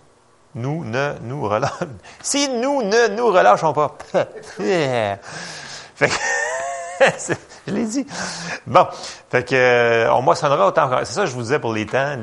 nous 0.55 0.85
ne 0.85 1.15
nous 1.23 1.43
relâchons, 1.49 1.89
si 2.23 2.49
nous 2.49 2.83
ne 2.83 3.09
nous 3.09 3.27
relâchons 3.29 3.73
pas. 3.73 3.97
fait 4.57 5.19
que, 5.99 6.15
je 7.67 7.73
l'ai 7.73 7.85
dit. 7.85 8.07
Bon, 8.67 8.87
fait 9.31 9.45
que 9.49 9.55
euh, 9.55 10.13
on 10.13 10.23
moissonnera 10.23 10.67
autant. 10.67 10.91
C'est 11.05 11.13
ça 11.13 11.23
que 11.23 11.27
je 11.27 11.35
vous 11.35 11.43
disais 11.43 11.59
pour 11.59 11.73
les 11.73 11.87
temps. 11.87 12.17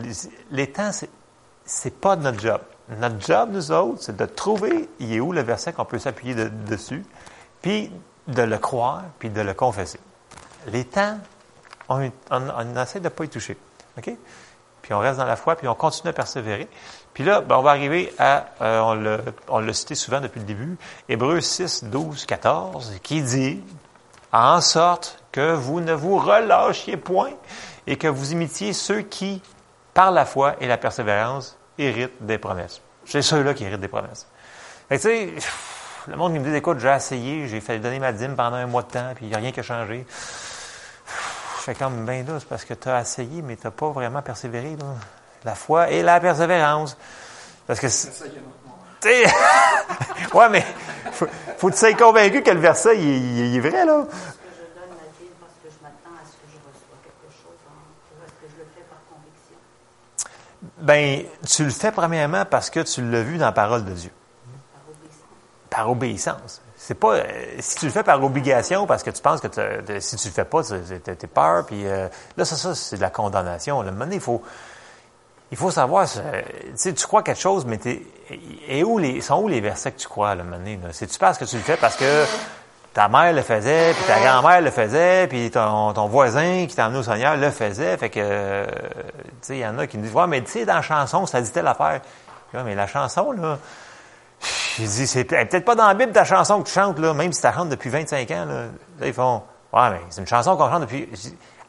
Les, 0.52 0.72
temps, 0.72 0.92
c'est 1.66 2.00
pas 2.00 2.16
notre 2.16 2.40
job. 2.40 2.62
Notre 2.98 3.26
job, 3.26 3.50
nous 3.52 3.72
autres, 3.72 4.02
c'est 4.02 4.16
de 4.16 4.26
trouver 4.26 4.90
il 5.00 5.14
est 5.14 5.20
où 5.20 5.32
le 5.32 5.42
verset 5.42 5.74
qu'on 5.74 5.86
peut 5.86 6.00
s'appuyer 6.00 6.36
dessus, 6.36 7.06
puis 7.62 7.92
de 8.28 8.42
le 8.42 8.58
croire, 8.58 9.04
puis 9.20 9.30
de 9.30 9.42
le 9.42 9.54
confesser. 9.54 10.00
Les 10.68 10.86
temps, 10.86 11.18
on, 11.90 12.02
essaie 12.02 13.00
de 13.00 13.06
ne 13.06 13.10
pas 13.10 13.26
y 13.26 13.30
toucher. 13.30 13.58
OK? 13.98 14.12
Puis 14.82 14.94
on 14.94 15.00
reste 15.00 15.18
dans 15.18 15.26
la 15.26 15.38
foi, 15.38 15.56
puis 15.56 15.68
on 15.68 15.76
continue 15.76 16.10
à 16.10 16.14
persévérer. 16.14 16.68
Puis 17.14 17.24
là, 17.24 17.42
ben, 17.42 17.56
on 17.58 17.62
va 17.62 17.72
arriver 17.72 18.14
à, 18.20 18.48
euh, 18.62 19.18
on 19.48 19.60
l'a 19.60 19.74
cité 19.74 19.96
souvent 19.96 20.20
depuis 20.20 20.40
le 20.40 20.46
début, 20.46 20.78
Hébreux 21.08 21.40
6, 21.40 21.86
12, 21.86 22.26
14, 22.26 23.00
qui 23.02 23.22
dit, 23.22 23.64
en 24.34 24.60
sorte 24.62 25.24
que 25.32 25.54
vous 25.54 25.80
ne 25.80 25.94
vous 25.94 26.18
relâchiez 26.18 26.98
point 26.98 27.32
et 27.88 27.98
que 27.98 28.08
vous 28.08 28.32
imitiez 28.32 28.74
ceux 28.74 29.02
qui, 29.02 29.42
par 29.94 30.12
la 30.12 30.26
foi 30.26 30.56
et 30.60 30.68
la 30.68 30.78
persévérance, 30.78 31.58
héritent 31.78 32.26
des 32.26 32.40
promesses. 32.40 32.82
C'est 33.06 33.22
ceux-là 33.22 33.54
qui 33.54 33.64
héritent 33.64 33.80
des 33.80 33.88
promesses. 33.88 34.28
le 34.90 36.16
monde 36.16 36.34
qui 36.34 36.40
me 36.40 36.50
dit, 36.50 36.56
écoute, 36.56 36.80
j'ai 36.80 36.90
essayé, 36.90 37.48
j'ai 37.48 37.62
fait 37.62 37.80
donner 37.80 38.00
ma 38.00 38.12
dîme 38.12 38.36
pendant 38.36 38.58
un 38.58 38.66
mois 38.66 38.82
de 38.82 38.88
temps, 38.88 39.12
puis 39.16 39.26
il 39.26 39.30
n'y 39.30 39.36
a 39.36 39.38
rien 39.38 39.52
qui 39.52 39.60
a 39.60 39.64
changé. 39.64 40.06
Je 41.58 41.62
fais 41.64 41.76
comme, 41.76 42.06
ben 42.06 42.26
là, 42.26 42.40
c'est 42.40 42.48
parce 42.48 42.66
que 42.66 42.74
tu 42.74 42.90
as 42.90 43.02
essayé, 43.02 43.42
mais 43.42 43.56
tu 43.56 43.66
n'as 43.66 43.72
pas 43.72 43.90
vraiment 43.90 44.22
persévéré. 44.22 44.76
La 45.46 45.56
foi 45.56 45.92
et 45.92 46.02
la 46.02 46.20
persévérance. 46.20 46.98
Parce 47.68 47.80
que 47.80 47.88
ouais, 50.34 50.50
mais 50.50 50.66
faut, 51.12 51.28
faut 51.58 51.68
que 51.68 51.74
tu 51.74 51.80
sois 51.80 51.94
convaincu 51.94 52.42
que 52.42 52.52
le 52.52 52.60
verset, 52.60 52.98
il, 52.98 53.56
est 53.56 53.60
vrai, 53.60 53.86
là. 53.86 54.06
Ben, 60.78 61.24
tu 61.48 61.64
le 61.64 61.70
fais 61.70 61.92
premièrement 61.92 62.44
parce 62.44 62.70
que 62.70 62.82
tu 62.82 63.10
l'as 63.10 63.24
vu 63.24 63.38
dans 63.38 63.46
la 63.46 63.52
parole 63.54 63.86
de 63.86 63.92
Dieu. 63.92 64.12
Par 65.70 65.90
obéissance. 65.90 66.62
C'est 66.76 66.96
pas 66.96 67.16
euh, 67.16 67.24
si 67.60 67.78
tu 67.78 67.86
le 67.86 67.92
fais 67.92 68.04
par 68.04 68.22
obligation 68.22 68.86
parce 68.86 69.04
que 69.04 69.10
tu 69.10 69.22
penses 69.22 69.40
que 69.40 69.48
si 70.02 70.18
tu 70.18 70.28
le 70.28 70.34
fais 70.34 70.44
pas, 70.44 70.62
tu 70.64 70.74
es 70.74 71.28
peur. 71.28 71.66
Puis 71.66 71.88
euh, 71.88 72.10
là, 72.36 72.44
ça, 72.44 72.58
ça 72.58 72.76
c'est 72.76 72.98
de 72.98 73.02
la 73.02 73.10
condamnation. 73.10 73.82
Là, 73.82 73.92
maintenant, 73.92 74.14
il 74.14 74.20
faut 74.20 74.44
il 75.54 75.56
faut 75.56 75.70
savoir, 75.70 76.08
tu 76.10 76.94
crois 77.06 77.22
quelque 77.22 77.40
chose, 77.40 77.64
mais 77.68 77.78
t'es, 77.78 78.02
et 78.68 78.84
où 78.84 78.98
les, 78.98 79.22
sont 79.22 79.40
où 79.40 79.48
les 79.48 79.62
versets 79.62 79.92
que 79.92 80.00
tu 80.00 80.08
crois, 80.08 80.34
là, 80.34 80.44
maintenant, 80.44 80.90
C'est-tu 80.92 81.20
parce 81.20 81.38
que 81.38 81.46
tu 81.46 81.58
le 81.58 81.62
fais? 81.62 81.78
Parce 81.78 81.96
que 81.96 82.26
ta 82.92 83.08
mère 83.08 83.32
le 83.34 83.44
faisait, 83.44 83.94
puis 83.94 84.04
ta 84.08 84.20
grand-mère 84.20 84.62
le 84.62 84.72
faisait, 84.72 85.28
puis 85.28 85.52
ton, 85.52 85.94
ton 85.94 86.08
voisin 86.08 86.66
qui 86.68 86.76
t'a 86.76 86.88
emmené 86.88 86.98
au 86.98 87.04
Seigneur 87.04 87.38
le 87.38 87.52
faisait, 87.52 87.96
fait 87.98 88.10
que, 88.10 88.66
tu 88.66 88.72
sais, 89.42 89.58
il 89.58 89.60
y 89.60 89.68
en 89.68 89.78
a 89.78 89.86
qui 89.86 90.00
me 90.00 90.04
disent, 90.04 90.16
ouais, 90.16 90.26
mais 90.26 90.42
tu 90.42 90.50
sais, 90.50 90.66
dans 90.66 90.74
la 90.74 90.82
chanson, 90.82 91.28
ça 91.28 91.40
dit 91.40 91.52
telle 91.52 91.68
affaire. 91.68 92.02
Mais 92.52 92.74
la 92.74 92.88
chanson, 92.88 93.32
là, 93.32 93.60
je 94.80 94.86
dis, 94.86 95.06
c'est 95.06 95.26
peut-être 95.26 95.66
pas 95.66 95.76
dans 95.76 95.88
la 95.88 95.94
Bible 95.94 96.14
ta 96.14 96.26
chanson 96.26 96.64
que 96.64 96.68
tu 96.68 96.74
chantes, 96.74 96.98
là, 96.98 97.14
même 97.14 97.32
si 97.32 97.42
tu 97.42 97.68
depuis 97.68 97.92
25 97.92 98.32
ans, 98.32 98.46
là. 98.46 99.06
ils 99.06 99.14
font, 99.14 99.44
ouais, 99.72 99.92
mais 99.92 100.02
c'est 100.10 100.22
une 100.22 100.28
chanson 100.28 100.58
qu'on 100.58 100.72
chante 100.72 100.82
depuis, 100.82 101.08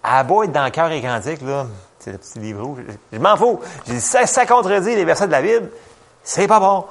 à 0.03 0.25
beau 0.25 0.42
être 0.42 0.53
dans 0.53 0.64
le 0.64 0.70
cœur 0.70 0.90
et 0.90 1.03
cantique, 1.03 1.42
là, 1.42 1.66
c'est 2.05 2.12
le 2.12 2.19
petit 2.19 2.38
livre 2.38 2.62
rouge. 2.62 2.81
Je 3.11 3.19
m'en 3.19 3.35
fous. 3.37 3.61
Ça, 3.99 4.45
contredit 4.45 4.95
les 4.95 5.07
versets 5.07 5.27
de 5.27 5.33
la 5.33 5.40
Bible. 5.40 5.71
C'est 6.23 6.47
pas 6.47 6.61
bon. 6.61 6.85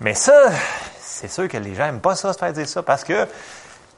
Mais 0.00 0.12
ça, 0.12 0.50
c'est 1.00 1.28
sûr 1.28 1.48
que 1.48 1.56
les 1.56 1.74
gens 1.74 1.86
n'aiment 1.86 2.00
pas 2.00 2.14
ça, 2.14 2.32
se 2.34 2.38
faire 2.38 2.52
dire 2.52 2.68
ça, 2.68 2.82
parce 2.82 3.02
que 3.02 3.26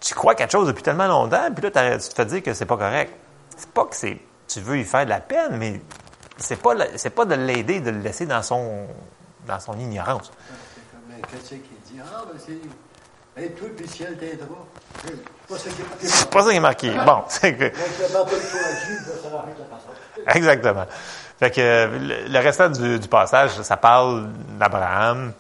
tu 0.01 0.15
crois 0.15 0.37
quelque 0.37 0.53
chose 0.53 0.69
depuis 0.69 0.85
tellement 0.85 1.09
longtemps, 1.09 1.49
puis 1.53 1.69
là, 1.69 1.99
tu 1.99 2.09
te 2.09 2.15
fais 2.15 2.27
dire 2.27 2.43
que 2.43 2.55
c'est 2.55 2.67
pas 2.67 2.77
correct. 2.77 3.13
C'est 3.57 3.71
pas 3.71 3.85
que 3.85 3.97
c'est, 3.97 4.19
tu 4.47 4.61
veux 4.61 4.79
y 4.79 4.85
faire 4.85 5.05
de 5.05 5.11
la 5.11 5.21
peine, 5.21 5.57
mais 5.57 5.81
c'est 6.37 6.57
pas, 6.57 6.75
c'est 6.97 7.11
pas 7.11 7.25
de 7.25 7.35
l'aider, 7.35 7.81
de 7.81 7.91
le 7.91 7.99
laisser 7.99 8.27
dans 8.27 8.43
son, 8.43 8.87
dans 9.47 9.59
son 9.59 9.79
ignorance. 9.79 10.31
C'est 10.75 11.49
comme 11.51 11.59
un 11.59 11.59
qui 11.59 11.93
dit, 11.93 12.01
ah, 12.01 12.23
ben 12.33 12.39
c'est, 12.45 12.59
et. 13.39 13.51
C'est 16.01 16.31
pas 16.31 16.43
ça 16.43 16.51
qui 16.51 16.57
est 16.57 16.61
marqué. 16.61 16.91
Bon, 17.07 17.23
c'est 17.29 17.55
que. 17.55 17.73
Exactement. 20.35 20.87
Fait 21.39 21.51
que 21.51 21.89
le, 22.29 22.39
restant 22.39 22.69
du, 22.69 23.09
passage, 23.09 23.51
ça 23.63 23.77
parle 23.77 24.29
d'Abraham. 24.59 25.33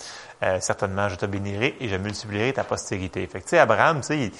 Euh, 0.42 0.58
certainement, 0.60 1.08
je 1.08 1.14
te 1.14 1.26
bénirai 1.26 1.76
et 1.78 1.88
je 1.88 1.96
multiplierai 1.96 2.52
ta 2.52 2.64
postérité. 2.64 3.24
Fait 3.28 3.38
que, 3.38 3.44
tu 3.44 3.50
sais, 3.50 3.58
Abraham, 3.58 4.00
tu 4.00 4.06
sais, 4.08 4.32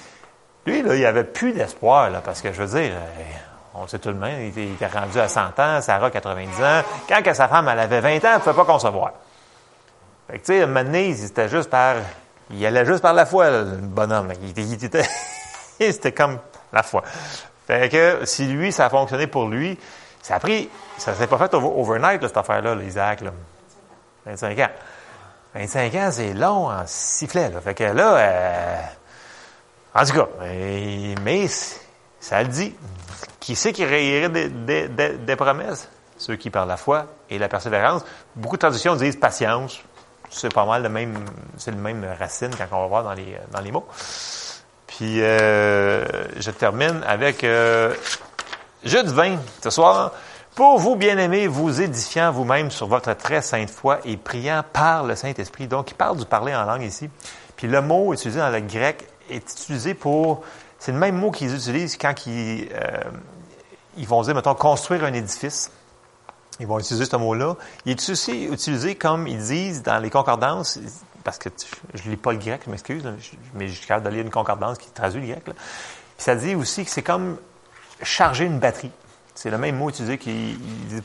lui, 0.66 0.82
là, 0.82 0.96
il 0.96 1.06
avait 1.06 1.22
plus 1.22 1.52
d'espoir, 1.52 2.10
là, 2.10 2.20
parce 2.24 2.40
que, 2.40 2.52
je 2.52 2.60
veux 2.60 2.80
dire, 2.80 2.90
euh, 2.92 3.22
on 3.74 3.86
sait 3.86 4.00
tout 4.00 4.08
le 4.08 4.16
monde, 4.16 4.30
il 4.56 4.74
était, 4.74 4.86
rendu 4.88 5.20
à 5.20 5.28
100 5.28 5.60
ans, 5.60 5.80
Sarah 5.80 6.10
90 6.10 6.60
ans. 6.60 6.82
Quand 7.08 7.22
que 7.22 7.32
sa 7.32 7.46
femme, 7.46 7.68
elle 7.68 7.78
avait 7.78 8.00
20 8.00 8.16
ans, 8.16 8.20
elle 8.24 8.34
ne 8.34 8.38
pouvait 8.40 8.56
pas 8.56 8.64
concevoir. 8.64 9.12
Fait 10.28 10.38
que, 10.40 10.44
tu 10.44 10.52
sais, 10.54 10.62
un 10.62 10.66
moment 10.66 10.82
donné, 10.82 11.14
c'était 11.14 11.48
juste 11.48 11.70
par, 11.70 11.94
il 12.52 12.64
allait 12.66 12.84
juste 12.84 13.02
par 13.02 13.14
la 13.14 13.26
foi, 13.26 13.50
le 13.50 13.64
bonhomme. 13.80 14.32
Il, 14.42 14.58
il 14.58 14.84
était, 14.84 15.08
c'était 15.78 16.12
comme 16.12 16.38
la 16.72 16.82
foi. 16.82 17.02
Fait 17.66 17.88
que, 17.88 18.24
si 18.24 18.46
lui, 18.46 18.72
ça 18.72 18.86
a 18.86 18.90
fonctionné 18.90 19.26
pour 19.26 19.48
lui, 19.48 19.78
ça 20.20 20.36
a 20.36 20.40
pris, 20.40 20.68
ça 20.98 21.14
s'est 21.14 21.26
pas 21.26 21.38
fait 21.38 21.54
overnight, 21.54 22.22
cette 22.22 22.36
affaire-là, 22.36 22.76
Isaac, 22.82 23.22
là. 23.22 23.32
25 24.26 24.58
ans. 24.58 24.68
25 25.54 25.94
ans, 25.96 26.08
c'est 26.12 26.32
long 26.32 26.70
en 26.70 26.82
sifflet. 26.86 27.50
Fait 27.62 27.74
que 27.74 27.84
là, 27.84 28.16
euh, 28.16 28.80
en 29.94 30.04
tout 30.04 30.14
cas, 30.14 30.28
mais, 31.22 31.48
ça 32.20 32.42
le 32.42 32.48
dit. 32.48 32.74
Qui 33.40 33.56
sait 33.56 33.72
qui 33.72 33.82
hérite 33.82 34.32
des, 34.32 34.88
des, 34.88 35.36
promesses? 35.36 35.88
Ceux 36.16 36.36
qui 36.36 36.50
par 36.50 36.64
la 36.64 36.76
foi 36.76 37.06
et 37.28 37.38
la 37.38 37.48
persévérance. 37.48 38.04
Beaucoup 38.36 38.56
de 38.56 38.60
traductions 38.60 38.94
disent 38.94 39.16
patience. 39.16 39.82
C'est 40.32 40.52
pas 40.52 40.64
mal 40.64 40.82
le 40.82 40.88
même, 40.88 41.24
c'est 41.58 41.70
le 41.70 41.76
même 41.76 42.04
racine 42.18 42.50
quand 42.56 42.64
on 42.72 42.80
va 42.80 42.86
voir 42.86 43.04
dans 43.04 43.12
les, 43.12 43.36
dans 43.52 43.60
les 43.60 43.70
mots. 43.70 43.86
Puis 44.86 45.22
euh, 45.22 46.04
je 46.38 46.50
termine 46.50 47.02
avec 47.06 47.44
euh, 47.44 47.94
Jeu 48.84 49.02
de 49.04 49.38
ce 49.62 49.70
soir. 49.70 50.12
Pour 50.54 50.78
vous, 50.78 50.96
bien-aimés, 50.96 51.46
vous 51.46 51.80
édifiant 51.80 52.30
vous-même 52.30 52.70
sur 52.70 52.86
votre 52.86 53.14
très 53.14 53.40
sainte 53.40 53.70
foi 53.70 54.00
et 54.04 54.18
priant 54.18 54.62
par 54.70 55.04
le 55.04 55.16
Saint-Esprit. 55.16 55.66
Donc, 55.66 55.92
il 55.92 55.94
parle 55.94 56.18
du 56.18 56.26
parler 56.26 56.54
en 56.54 56.64
langue 56.64 56.82
ici. 56.82 57.08
Puis 57.56 57.68
le 57.68 57.80
mot 57.80 58.12
utilisé 58.12 58.38
dans 58.38 58.50
le 58.50 58.60
grec 58.60 59.06
est 59.30 59.50
utilisé 59.50 59.94
pour... 59.94 60.42
C'est 60.78 60.92
le 60.92 60.98
même 60.98 61.16
mot 61.16 61.30
qu'ils 61.30 61.54
utilisent 61.54 61.96
quand 61.96 62.26
ils, 62.26 62.68
euh, 62.74 63.02
ils 63.96 64.06
vont 64.06 64.20
dire, 64.22 64.34
mettons, 64.34 64.54
construire 64.54 65.04
un 65.04 65.14
édifice. 65.14 65.70
Ils 66.60 66.66
vont 66.66 66.78
utiliser 66.78 67.06
ce 67.06 67.16
mot-là. 67.16 67.56
Il 67.86 67.92
est 67.92 68.10
aussi 68.10 68.44
utilisé 68.44 68.94
comme 68.94 69.26
ils 69.26 69.38
disent 69.38 69.82
dans 69.82 69.98
les 69.98 70.10
concordances, 70.10 70.78
parce 71.24 71.38
que 71.38 71.48
je 71.94 72.04
ne 72.04 72.10
lis 72.10 72.16
pas 72.16 72.32
le 72.32 72.38
grec, 72.38 72.62
je 72.66 72.70
m'excuse, 72.70 73.04
mais 73.54 73.68
je 73.68 73.74
suis 73.74 73.86
capable 73.86 74.06
de 74.06 74.10
lire 74.10 74.24
une 74.24 74.30
concordance 74.30 74.78
qui 74.78 74.90
traduit 74.90 75.20
le 75.20 75.28
grec. 75.28 75.46
Là. 75.46 75.54
ça 76.18 76.34
dit 76.34 76.54
aussi 76.54 76.84
que 76.84 76.90
c'est 76.90 77.02
comme 77.02 77.36
charger 78.02 78.44
une 78.44 78.58
batterie. 78.58 78.90
C'est 79.34 79.48
le 79.50 79.56
même 79.56 79.76
mot 79.76 79.88
utilisé 79.88 80.18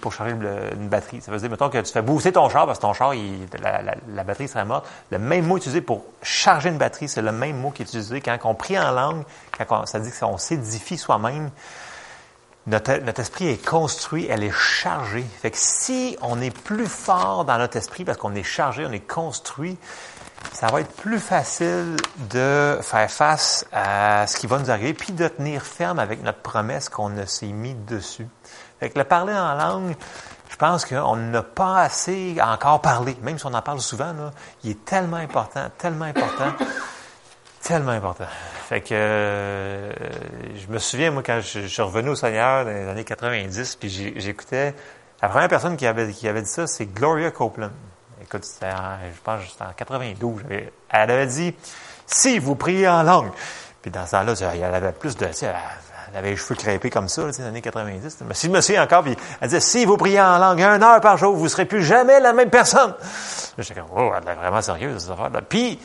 pour 0.01 0.11
charger 0.11 0.33
une 0.33 0.89
batterie. 0.89 1.21
Ça 1.21 1.31
veut 1.31 1.39
dire, 1.39 1.49
mettons 1.49 1.69
que 1.69 1.77
tu 1.77 1.93
fais 1.93 2.01
booster 2.01 2.33
ton 2.33 2.49
char 2.49 2.65
parce 2.65 2.77
que 2.77 2.81
ton 2.81 2.93
char, 2.93 3.13
la, 3.61 4.23
batterie 4.25 4.49
serait 4.49 4.65
morte. 4.65 4.85
Le 5.11 5.17
même 5.17 5.45
mot 5.45 5.55
utilisé 5.55 5.79
pour 5.79 6.03
charger 6.21 6.69
une 6.69 6.77
batterie, 6.77 7.07
c'est 7.07 7.21
le 7.21 7.31
même 7.31 7.57
mot 7.57 7.71
qui 7.71 7.83
est 7.83 7.85
utilisé 7.85 8.19
quand 8.19 8.37
on 8.43 8.53
prie 8.53 8.77
en 8.77 8.91
langue, 8.91 9.23
quand 9.57 9.85
ça 9.85 9.99
dit 9.99 10.11
qu'on 10.11 10.37
s'édifie 10.37 10.97
soi-même. 10.97 11.51
Notre, 12.67 12.97
notre, 12.97 13.21
esprit 13.21 13.47
est 13.47 13.65
construit, 13.65 14.27
elle 14.29 14.43
est 14.43 14.51
chargée. 14.51 15.23
Fait 15.41 15.51
que 15.51 15.57
si 15.57 16.17
on 16.21 16.41
est 16.41 16.55
plus 16.55 16.87
fort 16.87 17.45
dans 17.45 17.57
notre 17.57 17.77
esprit 17.77 18.03
parce 18.03 18.17
qu'on 18.17 18.35
est 18.35 18.43
chargé, 18.43 18.85
on 18.85 18.91
est 18.91 19.07
construit, 19.07 19.77
ça 20.53 20.67
va 20.67 20.81
être 20.81 20.91
plus 20.91 21.19
facile 21.19 21.95
de 22.29 22.77
faire 22.81 23.09
face 23.09 23.65
à 23.71 24.27
ce 24.27 24.37
qui 24.37 24.47
va 24.47 24.59
nous 24.59 24.69
arriver, 24.69 24.93
puis 24.93 25.13
de 25.13 25.27
tenir 25.27 25.61
ferme 25.61 25.99
avec 25.99 26.21
notre 26.23 26.39
promesse 26.39 26.89
qu'on 26.89 27.11
s'est 27.25 27.47
mis 27.47 27.73
dessus. 27.73 28.27
Fait 28.79 28.89
que 28.89 28.99
le 28.99 29.05
parler 29.05 29.33
en 29.33 29.55
langue, 29.55 29.95
je 30.49 30.55
pense 30.55 30.85
qu'on 30.85 31.15
n'a 31.15 31.43
pas 31.43 31.81
assez 31.81 32.37
encore 32.41 32.81
parlé, 32.81 33.17
même 33.21 33.39
si 33.39 33.45
on 33.45 33.53
en 33.53 33.61
parle 33.61 33.81
souvent, 33.81 34.13
là, 34.13 34.31
il 34.63 34.71
est 34.71 34.85
tellement 34.85 35.17
important, 35.17 35.67
tellement 35.77 36.05
important. 36.05 36.53
Tellement 37.61 37.91
important. 37.91 38.25
Fait 38.67 38.81
que 38.81 38.93
euh, 38.93 39.91
je 40.55 40.71
me 40.71 40.79
souviens, 40.79 41.11
moi, 41.11 41.23
quand 41.25 41.39
je, 41.41 41.67
suis 41.67 41.81
revenu 41.81 42.09
au 42.09 42.15
Seigneur 42.15 42.65
dans 42.65 42.71
les 42.71 42.87
années 42.87 43.03
90, 43.03 43.75
puis 43.75 44.13
j'écoutais, 44.17 44.73
la 45.21 45.29
première 45.29 45.49
personne 45.49 45.77
qui 45.77 45.85
avait, 45.85 46.11
qui 46.11 46.27
avait 46.27 46.41
dit 46.41 46.49
ça, 46.49 46.67
c'est 46.67 46.85
Gloria 46.85 47.31
Copeland. 47.31 47.71
Écoute, 48.21 48.43
c'était 48.43 48.71
je 48.71 49.21
pense 49.23 49.43
que 49.43 49.49
c'était 49.49 49.63
en 49.63 49.73
92. 49.75 50.43
Elle 50.49 51.11
avait 51.11 51.27
dit, 51.27 51.55
si 52.05 52.39
vous 52.39 52.55
priez 52.55 52.87
en 52.87 53.03
langue, 53.03 53.31
puis 53.81 53.91
dans 53.91 54.05
ce 54.05 54.11
temps-là, 54.11 54.33
elle 54.53 54.63
avait 54.63 54.91
plus 54.91 55.15
de, 55.15 55.27
elle 56.11 56.17
avait 56.17 56.31
les 56.31 56.35
cheveux 56.35 56.55
crêpés 56.55 56.89
comme 56.89 57.07
ça, 57.09 57.21
dans 57.21 57.27
les 57.27 57.41
années 57.41 57.61
90. 57.61 58.19
Mais 58.27 58.33
si 58.33 58.47
je 58.47 58.51
me 58.51 58.61
souviens 58.61 58.83
encore, 58.83 59.03
puis 59.03 59.15
elle 59.41 59.47
disait, 59.49 59.59
si 59.59 59.85
vous 59.85 59.97
priez 59.97 60.21
en 60.21 60.37
langue 60.37 60.61
une 60.61 60.83
heure 60.83 61.01
par 61.01 61.17
jour, 61.17 61.35
vous 61.35 61.43
ne 61.43 61.49
serez 61.49 61.65
plus 61.65 61.83
jamais 61.83 62.19
la 62.19 62.33
même 62.33 62.49
personne. 62.49 62.93
J'étais 63.57 63.79
comme, 63.79 63.89
oh, 63.95 64.11
elle 64.15 64.27
est 64.27 64.35
vraiment 64.35 64.61
sérieuse, 64.61 65.01
cette 65.01 65.11
affaire-là. 65.11 65.41
Puis, 65.41 65.79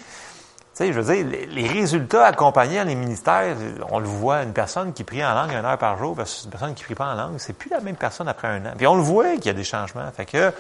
tu 0.75 0.79
sais, 0.79 0.93
je 0.93 0.99
veux 0.99 1.15
dire, 1.15 1.47
les 1.51 1.69
résultats 1.69 2.25
accompagnés 2.25 2.79
dans 2.79 2.89
les 2.89 2.95
ministères, 2.95 3.57
on 3.91 3.99
le 3.99 4.07
voit, 4.07 4.43
une 4.43 4.55
personne 4.55 4.95
qui 4.95 5.05
prie 5.05 5.23
en 5.23 5.35
langue 5.35 5.53
une 5.53 5.67
heure 5.67 5.77
par 5.77 5.99
jour 5.99 6.15
versus 6.15 6.45
une 6.45 6.51
personne 6.51 6.75
qui 6.75 6.83
prie 6.85 6.95
pas 6.95 7.13
en 7.13 7.15
langue, 7.15 7.35
c'est 7.37 7.53
plus 7.53 7.69
la 7.69 7.81
même 7.81 7.97
personne 7.97 8.27
après 8.27 8.49
un 8.49 8.65
an. 8.65 8.73
Puis 8.75 8.87
on 8.87 8.97
le 8.97 9.03
voit 9.03 9.35
qu'il 9.35 9.47
y 9.47 9.51
a 9.51 9.53
des 9.53 9.65
changements. 9.65 10.11
Fait 10.13 10.25
que 10.25 10.51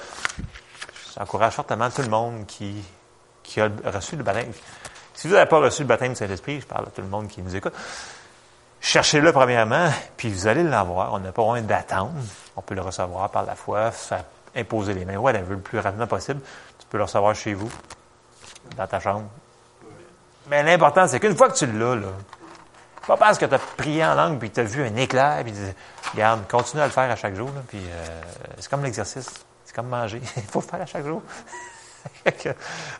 j'encourage 1.16 1.55
fortement 1.55 1.88
tout 1.88 2.03
le 2.03 2.11
monde 2.11 2.44
qui, 2.46 2.85
qui 3.42 3.59
a 3.62 3.70
reçu 3.87 4.16
le 4.16 4.22
baptême. 4.22 4.53
Si 5.14 5.29
vous 5.29 5.35
n'avez 5.35 5.48
pas 5.48 5.61
reçu 5.61 5.81
le 5.81 5.88
baptême 5.88 6.12
du 6.12 6.18
Saint-Esprit, 6.18 6.61
je 6.61 6.66
parle 6.66 6.88
à 6.88 6.90
tout 6.90 7.01
le 7.01 7.09
monde 7.09 7.29
qui 7.29 7.40
nous 7.40 7.57
écoute, 7.57 7.72
cherchez-le 8.83 9.33
premièrement, 9.33 9.88
puis 10.18 10.29
vous 10.29 10.46
allez 10.46 10.62
l'avoir. 10.62 11.14
On 11.14 11.20
n'a 11.20 11.33
pas 11.33 11.40
besoin 11.40 11.62
d'attendre. 11.62 12.12
On 12.55 12.61
peut 12.61 12.75
le 12.75 12.83
recevoir 12.83 13.31
par 13.31 13.46
la 13.46 13.55
foi, 13.55 13.90
faire 13.90 14.25
imposer 14.55 14.92
les 14.92 15.07
mains, 15.07 15.16
ouais, 15.16 15.33
le 15.33 15.57
plus 15.59 15.79
rapidement 15.79 16.07
possible. 16.07 16.40
Tu 16.79 16.87
peux 16.90 16.98
le 16.98 17.05
recevoir 17.05 17.35
chez 17.35 17.55
vous, 17.55 17.70
dans 18.77 18.87
ta 18.87 19.01
chambre, 19.01 19.25
mais 20.48 20.62
l'important, 20.62 21.07
c'est 21.07 21.20
qu'une 21.20 21.37
fois 21.37 21.48
que 21.48 21.57
tu 21.57 21.66
l'as, 21.66 21.94
là, 21.94 22.09
pas 23.07 23.16
parce 23.16 23.38
que 23.38 23.46
tu 23.46 23.55
as 23.55 23.59
prié 23.59 24.05
en 24.05 24.14
langue, 24.14 24.38
puis 24.38 24.50
tu 24.50 24.61
as 24.61 24.64
vu 24.64 24.85
un 24.85 24.94
éclair, 24.96 25.42
puis 25.44 25.55
regarde, 26.12 26.46
continue 26.48 26.83
à 26.83 26.87
le 26.87 26.92
faire 26.92 27.11
à 27.11 27.16
chaque 27.16 27.35
jour, 27.35 27.50
puis 27.68 27.81
euh, 27.81 28.20
c'est 28.59 28.70
comme 28.70 28.85
l'exercice, 28.85 29.28
c'est 29.64 29.74
comme 29.74 29.88
manger, 29.88 30.20
il 30.37 30.42
faut 30.42 30.61
le 30.61 30.66
faire 30.66 30.83
à 30.83 30.87
chaque 30.87 31.05
jour. 31.05 31.22
fait 32.24 32.33
que, 32.33 32.48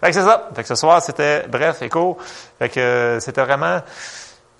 c'est 0.02 0.12
ça. 0.12 0.50
Fait 0.55 0.62
que 0.62 0.68
ce 0.68 0.74
soir, 0.74 1.02
c'était 1.02 1.46
bref 1.48 1.83
et 1.83 1.88
court. 1.88 2.18
Fait 2.59 2.68
que 2.68 3.18
c'était 3.20 3.42
vraiment... 3.42 3.81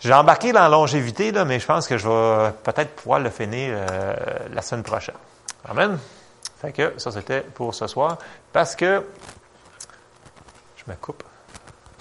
J'ai 0.01 0.12
embarqué 0.12 0.53
dans 0.53 0.62
la 0.62 0.68
longévité, 0.68 1.31
là, 1.31 1.45
mais 1.45 1.61
je 1.61 1.66
pense 1.66 1.87
que 1.87 1.97
je 1.97 2.09
vais 2.09 2.53
peut-être 2.64 2.97
pouvoir 2.97 3.21
le 3.21 3.31
finir 3.31 3.77
euh, 3.77 4.14
la 4.53 4.62
semaine 4.62 4.83
prochaine. 4.83 5.14
Amen. 5.64 5.97
Fait 6.61 6.73
que 6.73 6.95
ça, 6.99 7.12
c'était 7.12 7.42
pour 7.42 7.73
ce 7.73 7.87
soir. 7.87 8.18
Parce 8.53 8.75
que... 8.75 9.05
Je 10.77 10.90
me 10.90 10.97
coupe. 10.97 11.23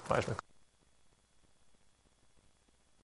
Ouais, 0.10 0.18
je 0.20 0.28
me 0.30 0.34
coupe. 0.34 0.51